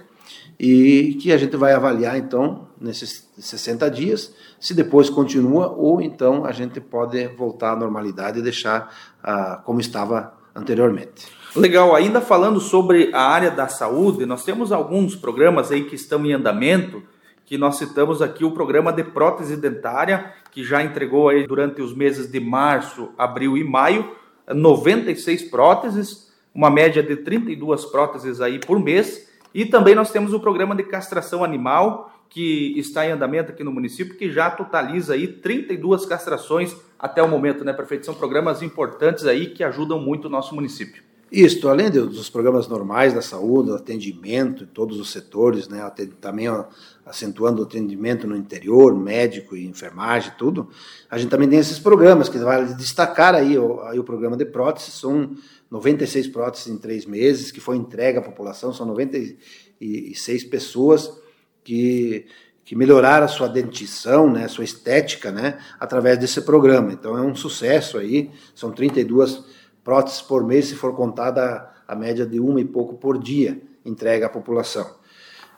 e 0.60 1.18
que 1.20 1.34
a 1.34 1.38
gente 1.38 1.58
vai 1.58 1.74
avaliar 1.74 2.18
então 2.18 2.68
nesses 2.82 3.30
60 3.38 3.90
dias, 3.92 4.34
se 4.60 4.74
depois 4.74 5.10
continua 5.10 5.70
ou 5.70 6.02
então 6.02 6.46
a 6.46 6.52
gente 6.52 6.82
pode 6.82 7.28
voltar 7.28 7.74
à 7.74 7.76
normalidade 7.76 8.40
e 8.40 8.42
deixar 8.42 8.94
ah, 9.24 9.62
como 9.64 9.80
estava 9.80 10.34
anteriormente. 10.56 11.28
Legal, 11.56 11.96
ainda 11.96 12.22
falando 12.22 12.60
sobre 12.60 13.12
a 13.14 13.22
área 13.22 13.52
da 13.52 13.68
saúde, 13.68 14.26
nós 14.26 14.44
temos 14.44 14.72
alguns 14.72 15.16
programas 15.16 15.72
aí 15.72 15.84
que 15.84 15.96
estão 15.96 16.26
em 16.26 16.34
andamento, 16.34 17.04
que 17.46 17.58
nós 17.58 17.78
citamos 17.78 18.22
aqui 18.22 18.46
o 18.46 18.52
programa 18.52 18.94
de 18.94 19.04
prótese 19.04 19.58
dentária, 19.58 20.34
que 20.52 20.64
já 20.64 20.82
entregou 20.82 21.30
aí 21.30 21.46
durante 21.46 21.82
os 21.82 21.94
meses 21.94 22.32
de 22.32 22.40
março, 22.40 23.10
abril 23.18 23.58
e 23.58 23.64
maio, 23.64 24.10
96 24.48 25.44
próteses, 25.44 26.32
uma 26.56 26.70
média 26.70 27.04
de 27.04 27.18
32 27.18 27.86
próteses 27.86 28.42
aí 28.42 28.60
por 28.60 28.80
mês, 28.80 29.30
e 29.54 29.66
também 29.66 29.94
nós 29.94 30.12
temos 30.12 30.34
o 30.34 30.40
programa 30.40 30.74
de 30.76 30.84
castração 30.84 31.44
animal, 31.44 32.12
que 32.32 32.74
está 32.80 33.06
em 33.06 33.12
andamento 33.12 33.52
aqui 33.52 33.62
no 33.62 33.74
município, 33.74 34.16
que 34.16 34.32
já 34.32 34.50
totaliza 34.50 35.14
aí 35.14 35.28
32 35.28 36.06
castrações 36.06 36.74
até 36.98 37.22
o 37.22 37.28
momento, 37.28 37.66
né, 37.66 37.74
prefeito? 37.74 38.06
São 38.06 38.16
programas 38.16 38.62
importantes 38.62 39.26
aí 39.26 39.48
que 39.48 39.62
ajudam 39.66 40.00
muito 40.00 40.26
o 40.26 40.30
nosso 40.30 40.56
município. 40.56 41.04
Isso, 41.30 41.68
além 41.68 41.90
dos 41.90 42.30
programas 42.30 42.70
normais 42.70 43.14
da 43.14 43.22
saúde, 43.22 43.72
atendimento 43.72 44.64
em 44.64 44.68
todos 44.68 44.98
os 44.98 45.12
setores, 45.12 45.68
né, 45.68 45.90
também 46.22 46.48
acentuando 47.06 47.62
o 47.62 47.66
atendimento 47.66 48.26
no 48.26 48.36
interior, 48.36 48.98
médico 48.98 49.56
e 49.56 49.66
enfermagem, 49.66 50.32
tudo, 50.38 50.70
a 51.10 51.18
gente 51.18 51.30
também 51.30 51.50
tem 51.50 51.60
esses 51.60 51.80
programas, 51.80 52.30
que 52.30 52.38
vai 52.38 52.66
destacar 52.76 53.36
aí, 53.36 53.58
aí 53.88 54.00
o 54.00 54.04
programa 54.06 54.38
de 54.38 54.46
prótese, 54.46 54.92
são 54.92 55.32
96 55.70 56.28
próteses 56.30 56.68
em 56.68 56.78
três 56.78 57.06
meses, 57.06 57.52
que 57.52 57.60
foi 57.60 57.76
entregue 57.76 58.20
à 58.20 58.22
população, 58.22 58.74
são 58.74 58.86
96 58.86 60.46
pessoas 60.46 61.20
que, 61.64 62.26
que 62.64 62.76
melhoraram 62.76 63.26
a 63.26 63.30
sua 63.30 63.48
dentição, 63.48 64.32
né, 64.32 64.48
sua 64.48 64.64
estética, 64.64 65.32
né, 65.32 65.60
através 65.80 66.18
desse 66.18 66.42
programa. 66.42 66.92
Então 66.92 67.18
é 67.18 67.22
um 67.22 67.36
sucesso 67.36 67.98
aí, 67.98 68.32
são 68.56 68.72
32 68.72 69.44
próteses 69.84 70.22
por 70.22 70.46
mês, 70.46 70.68
se 70.68 70.76
for 70.76 70.96
contada 70.96 71.70
a 71.88 71.96
média 71.96 72.26
de 72.26 72.40
uma 72.40 72.62
e 72.62 72.66
pouco 72.66 72.96
por 72.96 73.18
dia, 73.18 73.62
entrega 73.86 74.28
à 74.28 74.30
população. 74.30 75.00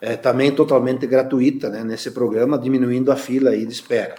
É, 0.00 0.16
também 0.16 0.52
totalmente 0.52 1.06
gratuita 1.06 1.70
né, 1.70 1.84
nesse 1.84 2.10
programa, 2.10 2.58
diminuindo 2.58 3.12
a 3.12 3.16
fila 3.16 3.50
aí 3.50 3.64
de 3.64 3.72
espera. 3.72 4.16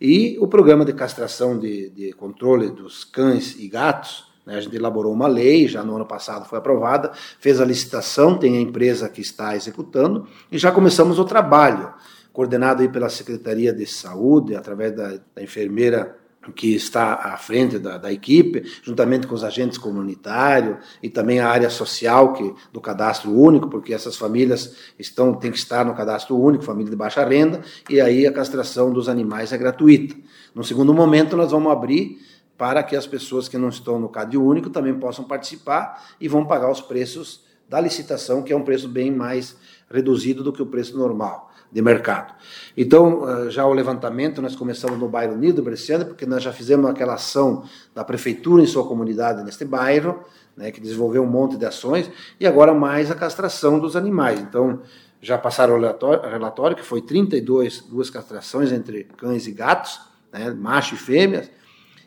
E 0.00 0.36
o 0.40 0.46
programa 0.46 0.84
de 0.84 0.92
castração 0.92 1.58
de, 1.58 1.88
de 1.90 2.12
controle 2.12 2.70
dos 2.70 3.04
cães 3.04 3.58
e 3.58 3.66
gatos, 3.66 4.25
a 4.54 4.60
gente 4.60 4.76
elaborou 4.76 5.12
uma 5.12 5.26
lei, 5.26 5.66
já 5.66 5.82
no 5.82 5.96
ano 5.96 6.06
passado 6.06 6.48
foi 6.48 6.58
aprovada, 6.58 7.10
fez 7.40 7.60
a 7.60 7.64
licitação, 7.64 8.38
tem 8.38 8.56
a 8.56 8.60
empresa 8.60 9.08
que 9.08 9.20
está 9.20 9.56
executando, 9.56 10.26
e 10.52 10.58
já 10.58 10.70
começamos 10.70 11.18
o 11.18 11.24
trabalho, 11.24 11.92
coordenado 12.32 12.82
aí 12.82 12.88
pela 12.88 13.08
Secretaria 13.08 13.72
de 13.72 13.86
Saúde, 13.86 14.54
através 14.54 14.94
da, 14.94 15.18
da 15.34 15.42
enfermeira 15.42 16.16
que 16.54 16.74
está 16.74 17.14
à 17.14 17.36
frente 17.36 17.78
da, 17.78 17.98
da, 17.98 18.12
equipe, 18.12 18.62
juntamente 18.82 19.26
com 19.26 19.34
os 19.34 19.42
agentes 19.42 19.78
comunitários 19.78 20.76
e 21.02 21.08
também 21.08 21.40
a 21.40 21.48
área 21.48 21.70
social 21.70 22.32
que, 22.32 22.54
do 22.72 22.80
cadastro 22.80 23.32
único, 23.32 23.68
porque 23.68 23.92
essas 23.92 24.16
famílias 24.16 24.76
estão 24.98 25.34
têm 25.34 25.50
que 25.50 25.58
estar 25.58 25.84
no 25.84 25.94
cadastro 25.94 26.38
único, 26.38 26.62
família 26.62 26.90
de 26.90 26.96
baixa 26.96 27.24
renda, 27.24 27.62
e 27.90 28.00
aí 28.00 28.26
a 28.26 28.32
castração 28.32 28.92
dos 28.92 29.08
animais 29.08 29.52
é 29.52 29.58
gratuita. 29.58 30.14
No 30.54 30.62
segundo 30.62 30.94
momento, 30.94 31.36
nós 31.36 31.50
vamos 31.50 31.72
abrir 31.72 32.18
para 32.56 32.82
que 32.82 32.96
as 32.96 33.06
pessoas 33.06 33.48
que 33.48 33.58
não 33.58 33.68
estão 33.68 33.98
no 33.98 34.08
CAD 34.08 34.36
único 34.36 34.70
também 34.70 34.94
possam 34.94 35.24
participar 35.24 36.04
e 36.20 36.28
vão 36.28 36.44
pagar 36.44 36.70
os 36.70 36.80
preços 36.80 37.44
da 37.68 37.80
licitação, 37.80 38.42
que 38.42 38.52
é 38.52 38.56
um 38.56 38.62
preço 38.62 38.88
bem 38.88 39.10
mais 39.10 39.56
reduzido 39.90 40.42
do 40.42 40.52
que 40.52 40.62
o 40.62 40.66
preço 40.66 40.96
normal 40.96 41.50
de 41.70 41.82
mercado. 41.82 42.34
Então, 42.76 43.28
eh, 43.28 43.50
já 43.50 43.66
o 43.66 43.72
levantamento, 43.72 44.40
nós 44.40 44.54
começamos 44.54 44.98
no 44.98 45.08
bairro 45.08 45.36
Nido 45.36 45.62
Bresciano, 45.62 46.06
porque 46.06 46.24
nós 46.24 46.42
já 46.42 46.52
fizemos 46.52 46.88
aquela 46.88 47.14
ação 47.14 47.64
da 47.94 48.04
prefeitura 48.04 48.62
em 48.62 48.66
sua 48.66 48.86
comunidade 48.86 49.42
neste 49.42 49.64
bairro, 49.64 50.24
né, 50.56 50.70
que 50.70 50.80
desenvolveu 50.80 51.22
um 51.22 51.26
monte 51.26 51.56
de 51.56 51.66
ações, 51.66 52.10
e 52.40 52.46
agora 52.46 52.72
mais 52.72 53.10
a 53.10 53.14
castração 53.14 53.78
dos 53.78 53.96
animais. 53.96 54.40
Então, 54.40 54.80
já 55.20 55.36
passaram 55.36 55.74
o 55.74 55.76
relatório, 55.76 56.30
relatório 56.30 56.76
que 56.76 56.82
foi 56.82 57.02
32 57.02 57.80
duas 57.82 58.08
castrações 58.10 58.70
entre 58.72 59.04
cães 59.16 59.46
e 59.46 59.50
gatos, 59.50 60.00
né, 60.32 60.50
macho 60.50 60.94
e 60.94 60.98
fêmeas, 60.98 61.50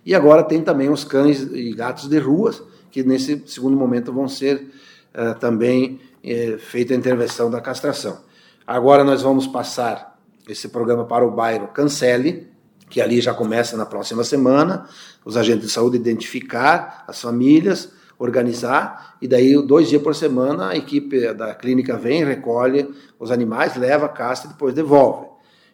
e 0.05 0.15
agora 0.15 0.43
tem 0.43 0.61
também 0.61 0.89
os 0.89 1.03
cães 1.03 1.41
e 1.51 1.73
gatos 1.73 2.07
de 2.07 2.17
ruas, 2.19 2.61
que 2.91 3.03
nesse 3.03 3.43
segundo 3.45 3.77
momento 3.77 4.11
vão 4.11 4.27
ser 4.27 4.71
uh, 5.13 5.37
também 5.39 5.99
uh, 6.23 6.57
feita 6.59 6.93
a 6.93 6.97
intervenção 6.97 7.49
da 7.49 7.61
castração. 7.61 8.21
Agora 8.65 9.03
nós 9.03 9.21
vamos 9.21 9.47
passar 9.47 10.19
esse 10.47 10.69
programa 10.69 11.05
para 11.05 11.25
o 11.25 11.31
bairro 11.31 11.67
Cancele, 11.67 12.47
que 12.89 12.99
ali 12.99 13.21
já 13.21 13.33
começa 13.33 13.77
na 13.77 13.85
próxima 13.85 14.23
semana, 14.23 14.87
os 15.23 15.37
agentes 15.37 15.67
de 15.67 15.71
saúde 15.71 15.97
identificar 15.97 17.03
as 17.07 17.21
famílias, 17.21 17.91
organizar, 18.17 19.15
e 19.21 19.27
daí 19.27 19.55
dois 19.65 19.87
dias 19.87 20.01
por 20.01 20.15
semana 20.15 20.69
a 20.69 20.75
equipe 20.75 21.33
da 21.33 21.53
clínica 21.53 21.95
vem, 21.95 22.25
recolhe 22.25 22.89
os 23.19 23.31
animais, 23.31 23.75
leva, 23.75 24.09
castra 24.09 24.49
e 24.49 24.53
depois 24.53 24.73
devolve. 24.73 25.28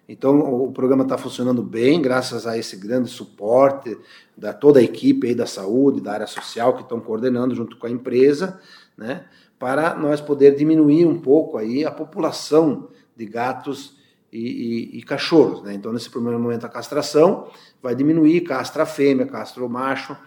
Então 0.07 0.39
o 0.63 0.71
programa 0.71 1.03
está 1.03 1.17
funcionando 1.17 1.63
bem, 1.63 2.01
graças 2.01 2.45
a 2.45 2.57
esse 2.57 2.75
grande 2.75 3.09
suporte 3.09 3.97
da 4.37 4.53
toda 4.53 4.79
a 4.79 4.83
equipe 4.83 5.27
aí 5.27 5.35
da 5.35 5.47
saúde, 5.47 6.01
da 6.01 6.13
área 6.13 6.27
social 6.27 6.75
que 6.75 6.83
estão 6.83 6.99
coordenando 6.99 7.55
junto 7.55 7.77
com 7.77 7.87
a 7.87 7.89
empresa, 7.89 8.59
né? 8.95 9.25
para 9.57 9.95
nós 9.95 10.21
poder 10.21 10.55
diminuir 10.55 11.05
um 11.05 11.19
pouco 11.19 11.57
aí 11.57 11.85
a 11.85 11.91
população 11.91 12.89
de 13.15 13.25
gatos 13.25 13.94
e, 14.35 14.95
e, 14.95 14.99
e 14.99 15.03
cachorros. 15.03 15.63
Né? 15.63 15.73
Então, 15.73 15.93
nesse 15.93 16.09
primeiro 16.09 16.37
momento, 16.39 16.65
a 16.65 16.69
castração 16.69 17.47
vai 17.81 17.95
diminuir, 17.95 18.41
castra 18.41 18.83
a 18.83 18.85
fêmea, 18.85 19.25
castra 19.25 19.63
o 19.63 19.69
macho, 19.69 20.17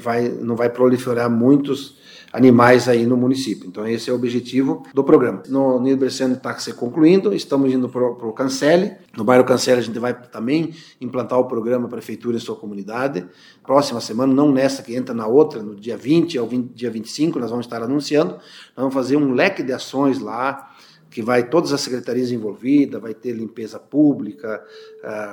vai, 0.00 0.28
não 0.28 0.54
vai 0.54 0.68
proliferar 0.68 1.30
muitos 1.30 1.98
animais 2.32 2.88
aí 2.88 3.06
no 3.06 3.16
município. 3.16 3.66
Então, 3.66 3.86
esse 3.86 4.08
é 4.08 4.12
o 4.12 4.16
objetivo 4.16 4.86
do 4.94 5.02
programa. 5.02 5.42
No 5.48 5.80
Nilo 5.80 5.98
Berciano 5.98 6.34
está 6.34 6.56
se 6.58 6.72
concluindo, 6.74 7.34
estamos 7.34 7.72
indo 7.72 7.88
para 7.88 8.04
o 8.04 8.32
Cancele. 8.32 8.92
No 9.16 9.24
bairro 9.24 9.44
Cancele, 9.44 9.80
a 9.80 9.82
gente 9.82 9.98
vai 9.98 10.14
também 10.14 10.74
implantar 11.00 11.38
o 11.38 11.46
programa 11.46 11.88
Prefeitura 11.88 12.36
e 12.36 12.40
Sua 12.40 12.54
Comunidade. 12.54 13.26
Próxima 13.64 14.00
semana, 14.00 14.32
não 14.32 14.52
nessa 14.52 14.82
que 14.82 14.94
entra 14.94 15.14
na 15.14 15.26
outra, 15.26 15.62
no 15.62 15.74
dia 15.74 15.96
20 15.96 16.38
ao 16.38 16.46
20, 16.46 16.72
dia 16.72 16.90
25, 16.90 17.38
nós 17.38 17.50
vamos 17.50 17.66
estar 17.66 17.82
anunciando. 17.82 18.34
Nós 18.34 18.76
vamos 18.76 18.94
fazer 18.94 19.16
um 19.16 19.32
leque 19.32 19.62
de 19.62 19.72
ações 19.72 20.20
lá 20.20 20.69
que 21.10 21.20
vai 21.20 21.48
todas 21.48 21.72
as 21.72 21.80
secretarias 21.80 22.30
envolvidas, 22.30 23.00
vai 23.00 23.12
ter 23.12 23.32
limpeza 23.32 23.78
pública, 23.78 24.64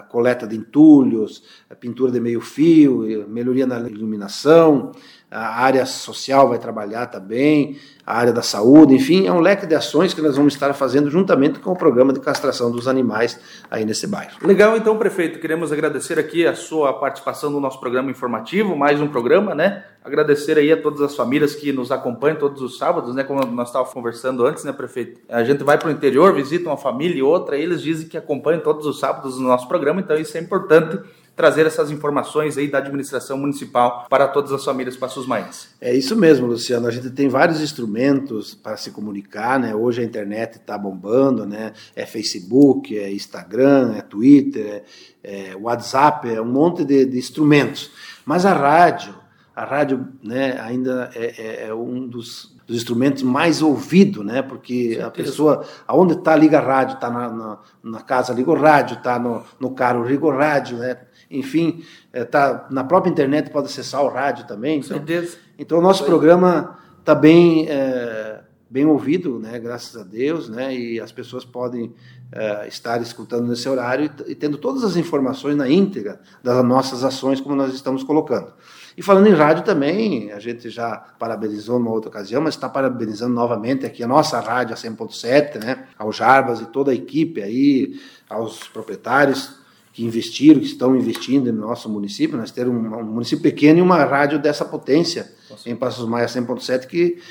coleta 0.10 0.48
de 0.48 0.56
entulhos, 0.56 1.44
pintura 1.80 2.12
de 2.12 2.20
meio 2.20 2.42
fio, 2.42 3.28
melhoria 3.30 3.68
na 3.68 3.80
iluminação, 3.88 4.92
a 5.30 5.62
área 5.62 5.86
social 5.86 6.48
vai 6.48 6.58
trabalhar 6.58 7.08
também, 7.08 7.78
a 8.06 8.18
área 8.18 8.32
da 8.32 8.42
saúde, 8.42 8.96
enfim, 8.96 9.28
é 9.28 9.32
um 9.32 9.42
leque 9.42 9.66
de 9.66 9.76
ações 9.76 10.14
que 10.14 10.22
nós 10.22 10.38
vamos 10.38 10.54
estar 10.54 10.74
fazendo 10.74 11.10
juntamente 11.10 11.60
com 11.60 11.72
o 11.72 11.76
programa 11.76 12.14
de 12.14 12.22
castração 12.22 12.72
dos 12.72 12.88
animais 12.88 13.38
aí 13.70 13.84
nesse 13.84 14.08
bairro. 14.08 14.38
Legal, 14.42 14.78
então, 14.78 14.98
prefeito, 14.98 15.40
queremos 15.40 15.74
agradecer 15.74 16.18
aqui 16.18 16.48
a 16.48 16.56
sua 16.56 16.94
participação 16.94 17.50
no 17.50 17.60
nosso 17.60 17.78
programa 17.82 18.10
informativo, 18.10 18.78
mais 18.78 19.02
um 19.02 19.10
programa, 19.10 19.54
né? 19.54 19.84
Agradecer 20.02 20.58
aí 20.58 20.72
a 20.72 20.82
todas 20.82 21.02
as 21.02 21.14
famílias 21.14 21.54
que 21.54 21.74
nos 21.74 21.92
acompanham 21.92 22.38
todos 22.38 22.62
os 22.62 22.78
sábados, 22.78 23.14
né? 23.14 23.26
Como 23.26 23.46
nós 23.48 23.68
estávamos 23.68 23.94
conversando 23.94 24.46
antes, 24.46 24.64
né, 24.64 24.72
prefeito? 24.72 25.20
A 25.28 25.44
gente 25.44 25.62
vai 25.66 25.78
para 25.78 25.90
o 25.90 25.92
interior, 25.92 26.34
visita 26.34 26.70
uma 26.70 26.78
família 26.78 27.18
e 27.18 27.22
outra, 27.22 27.58
e 27.58 27.64
eles 27.64 27.82
dizem 27.82 28.08
que 28.08 28.18
acompanham 28.18 28.62
todos 28.62 28.86
os 28.86 28.98
sábados 28.98 29.38
no 29.38 29.50
nosso 29.50 29.68
programa, 29.68 30.00
então 30.00 30.16
isso 30.16 30.38
é 30.38 30.40
importante 30.40 30.98
trazer 31.38 31.68
essas 31.68 31.92
informações 31.92 32.58
aí 32.58 32.68
da 32.68 32.80
administração 32.80 33.38
municipal 33.38 34.08
para 34.10 34.28
todas 34.28 34.52
as 34.52 34.66
famílias 34.66 34.98
Passos 34.98 35.28
Maense. 35.28 35.68
É 35.80 35.94
isso 35.94 36.16
mesmo, 36.16 36.48
Luciano. 36.48 36.88
A 36.88 36.92
gente 36.92 37.12
tem 37.12 37.30
vários 37.30 37.62
instrumentos 37.62 38.56
para 38.56 38.76
se 38.76 38.90
comunicar, 38.90 39.60
né? 39.60 39.76
Hoje 39.76 40.02
a 40.02 40.04
internet 40.04 40.56
está 40.56 40.76
bombando, 40.76 41.46
né? 41.46 41.74
É 41.96 42.08
Facebook, 42.08 42.98
é 42.98 43.12
Instagram, 43.12 43.94
é 43.96 44.02
Twitter, 44.02 44.84
é, 45.24 45.52
é 45.52 45.56
WhatsApp, 45.56 46.28
é 46.28 46.42
um 46.42 46.52
monte 46.52 46.84
de, 46.84 47.06
de, 47.06 47.20
instrumentos. 47.20 47.92
Mas 48.26 48.44
a 48.44 48.54
rádio, 48.54 49.14
a 49.58 49.66
rádio, 49.66 50.08
né? 50.24 50.60
Ainda 50.62 51.10
é, 51.16 51.66
é, 51.66 51.68
é 51.68 51.74
um 51.74 52.08
dos 52.08 52.56
dos 52.68 52.76
instrumentos 52.76 53.24
mais 53.24 53.62
ouvido, 53.62 54.26
né? 54.26 54.42
Porque 54.42 55.00
a 55.02 55.10
pessoa, 55.10 55.66
aonde 55.88 56.16
está, 56.16 56.36
liga 56.36 56.60
a 56.60 56.62
rádio, 56.62 56.96
está 56.96 57.10
na, 57.10 57.30
na, 57.30 57.60
na, 57.82 58.02
casa, 58.02 58.34
liga 58.34 58.52
o 58.52 58.60
rádio, 58.60 58.98
está 58.98 59.18
no, 59.18 59.42
no 59.58 59.72
carro, 59.72 60.04
liga 60.04 60.26
o 60.26 60.30
rádio, 60.30 60.78
né? 60.78 60.98
enfim, 61.32 61.84
está 62.14 62.66
eh, 62.70 62.74
na 62.74 62.84
própria 62.84 63.10
internet, 63.10 63.50
pode 63.52 63.68
acessar 63.68 64.04
o 64.04 64.10
rádio 64.10 64.46
também. 64.48 64.80
Então, 64.80 64.98
Certeza. 64.98 65.38
então 65.58 65.80
o 65.80 65.82
nosso 65.82 66.04
programa 66.04 66.78
está 67.00 67.16
bem, 67.16 67.68
é, 67.70 68.42
bem 68.70 68.86
ouvido, 68.86 69.40
né, 69.40 69.58
graças 69.60 69.96
a 70.00 70.04
Deus, 70.04 70.50
né, 70.50 70.76
e 70.76 71.00
as 71.00 71.12
pessoas 71.12 71.46
podem 71.46 71.94
é, 72.32 72.68
estar 72.68 73.02
escutando 73.02 73.48
nesse 73.48 73.68
horário 73.68 74.12
e, 74.28 74.32
e 74.32 74.36
tendo 74.36 74.58
todas 74.58 74.84
as 74.84 74.98
informações 74.98 75.56
na 75.56 75.70
íntegra 75.70 76.20
das 76.44 76.64
nossas 76.66 77.04
ações, 77.04 77.40
como 77.40 77.56
nós 77.56 77.74
estamos 77.74 78.04
colocando. 78.04 78.54
E 78.98 79.04
falando 79.04 79.28
em 79.28 79.34
rádio 79.34 79.64
também, 79.64 80.32
a 80.32 80.40
gente 80.40 80.72
já 80.72 80.98
parabenizou 81.20 81.78
numa 81.78 81.92
outra 81.92 82.10
ocasião, 82.10 82.42
mas 82.42 82.56
está 82.56 82.68
parabenizando 82.68 83.32
novamente 83.32 83.86
aqui 83.86 84.04
a 84.04 84.08
nossa 84.08 84.40
rádio, 84.40 84.74
a 84.74 84.78
100.7, 84.78 85.64
né, 85.64 85.86
ao 86.00 86.12
Jarbas 86.12 86.62
e 86.62 86.66
toda 86.66 86.90
a 86.90 86.96
equipe 86.96 87.40
aí, 87.40 88.00
aos 88.28 88.68
proprietários, 88.68 89.60
que 89.94 90.04
investiram, 90.04 90.60
que 90.60 90.66
estão 90.66 90.96
investindo 90.96 91.54
no 91.54 91.62
nosso 91.62 91.88
município. 91.88 92.38
Nós 92.38 92.50
temos 92.50 92.74
um, 92.74 92.96
um 92.96 93.04
município 93.04 93.44
pequeno 93.44 93.78
e 93.78 93.82
uma 93.84 94.04
rádio 94.04 94.40
dessa 94.40 94.66
potência 94.66 95.32
Nossa. 95.48 95.70
em 95.70 95.76
Passos 95.76 96.08
Maia 96.08 96.26
100.7 96.26 96.88
que 96.88 97.22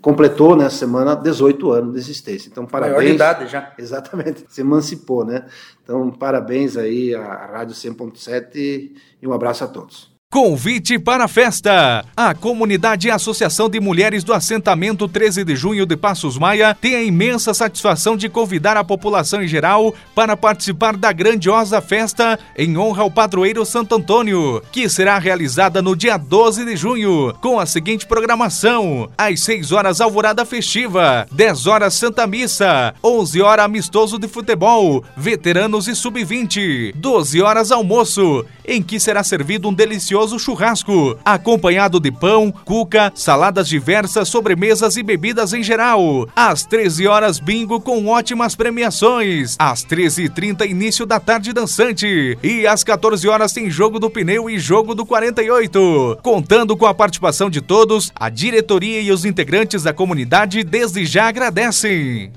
completou 0.00 0.54
nessa 0.54 0.74
né, 0.74 0.78
semana 0.78 1.16
18 1.16 1.72
anos 1.72 1.92
de 1.94 1.98
existência. 1.98 2.48
Então, 2.48 2.64
parabéns. 2.64 2.96
Maior 2.96 3.14
idade 3.14 3.46
já. 3.48 3.72
Exatamente, 3.76 4.44
se 4.48 4.60
emancipou, 4.60 5.24
né? 5.24 5.46
Então, 5.82 6.10
parabéns 6.10 6.76
aí 6.76 7.12
à 7.12 7.46
Rádio 7.46 7.74
100.7 7.74 8.92
e 9.20 9.26
um 9.26 9.32
abraço 9.32 9.64
a 9.64 9.66
todos. 9.66 10.17
Convite 10.30 10.98
para 10.98 11.24
a 11.24 11.28
festa! 11.28 12.04
A 12.14 12.34
Comunidade 12.34 13.08
e 13.08 13.10
Associação 13.10 13.66
de 13.66 13.80
Mulheres 13.80 14.22
do 14.22 14.34
Assentamento 14.34 15.08
13 15.08 15.42
de 15.42 15.56
Junho 15.56 15.86
de 15.86 15.96
Passos 15.96 16.36
Maia 16.36 16.76
tem 16.78 16.96
a 16.96 17.02
imensa 17.02 17.54
satisfação 17.54 18.14
de 18.14 18.28
convidar 18.28 18.76
a 18.76 18.84
população 18.84 19.42
em 19.42 19.48
geral 19.48 19.94
para 20.14 20.36
participar 20.36 20.98
da 20.98 21.12
grandiosa 21.12 21.80
festa 21.80 22.38
em 22.58 22.76
honra 22.76 23.04
ao 23.04 23.10
padroeiro 23.10 23.64
Santo 23.64 23.94
Antônio, 23.94 24.62
que 24.70 24.86
será 24.86 25.18
realizada 25.18 25.80
no 25.80 25.96
dia 25.96 26.18
12 26.18 26.62
de 26.62 26.76
junho, 26.76 27.32
com 27.40 27.58
a 27.58 27.64
seguinte 27.64 28.06
programação: 28.06 29.08
às 29.16 29.40
6 29.40 29.72
horas 29.72 29.98
alvorada 29.98 30.44
festiva, 30.44 31.26
10 31.32 31.66
horas 31.66 31.94
Santa 31.94 32.26
Missa, 32.26 32.94
11 33.02 33.40
horas 33.40 33.64
amistoso 33.64 34.18
de 34.18 34.28
futebol, 34.28 35.02
veteranos 35.16 35.88
e 35.88 35.94
sub-20, 35.94 36.92
12 36.94 37.40
horas 37.40 37.72
almoço, 37.72 38.44
em 38.66 38.82
que 38.82 39.00
será 39.00 39.24
servido 39.24 39.70
um 39.70 39.72
delicioso 39.72 40.17
delicioso 40.18 40.38
churrasco, 40.38 41.16
acompanhado 41.24 42.00
de 42.00 42.10
pão, 42.10 42.52
cuca, 42.64 43.12
saladas 43.14 43.68
diversas, 43.68 44.28
sobremesas 44.28 44.96
e 44.96 45.02
bebidas 45.02 45.52
em 45.52 45.62
geral. 45.62 46.28
Às 46.34 46.64
13 46.64 47.06
horas, 47.06 47.38
bingo 47.38 47.80
com 47.80 48.06
ótimas 48.06 48.56
premiações. 48.56 49.54
Às 49.58 49.84
13h30, 49.84 50.68
início 50.68 51.06
da 51.06 51.20
tarde 51.20 51.52
dançante. 51.52 52.36
E 52.42 52.66
às 52.66 52.82
14 52.82 53.28
horas 53.28 53.52
tem 53.52 53.70
jogo 53.70 54.00
do 54.00 54.10
pneu 54.10 54.50
e 54.50 54.58
jogo 54.58 54.94
do 54.94 55.06
48. 55.06 56.18
Contando 56.22 56.76
com 56.76 56.86
a 56.86 56.94
participação 56.94 57.48
de 57.48 57.60
todos, 57.60 58.10
a 58.14 58.28
diretoria 58.28 59.00
e 59.00 59.12
os 59.12 59.24
integrantes 59.24 59.84
da 59.84 59.92
comunidade 59.92 60.64
desde 60.64 61.04
já 61.06 61.28
agradecem. 61.28 62.32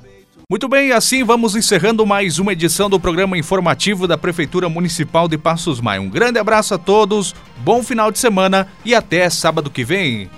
Muito 0.51 0.67
bem, 0.67 0.91
assim 0.91 1.23
vamos 1.23 1.55
encerrando 1.55 2.05
mais 2.05 2.37
uma 2.37 2.51
edição 2.51 2.89
do 2.89 2.99
programa 2.99 3.37
informativo 3.37 4.05
da 4.05 4.17
Prefeitura 4.17 4.67
Municipal 4.67 5.25
de 5.25 5.37
Passos 5.37 5.79
Maia. 5.79 6.01
Um 6.01 6.09
grande 6.09 6.39
abraço 6.39 6.73
a 6.73 6.77
todos, 6.77 7.33
bom 7.59 7.81
final 7.81 8.11
de 8.11 8.19
semana 8.19 8.67
e 8.83 8.93
até 8.93 9.29
sábado 9.29 9.69
que 9.69 9.85
vem. 9.85 10.29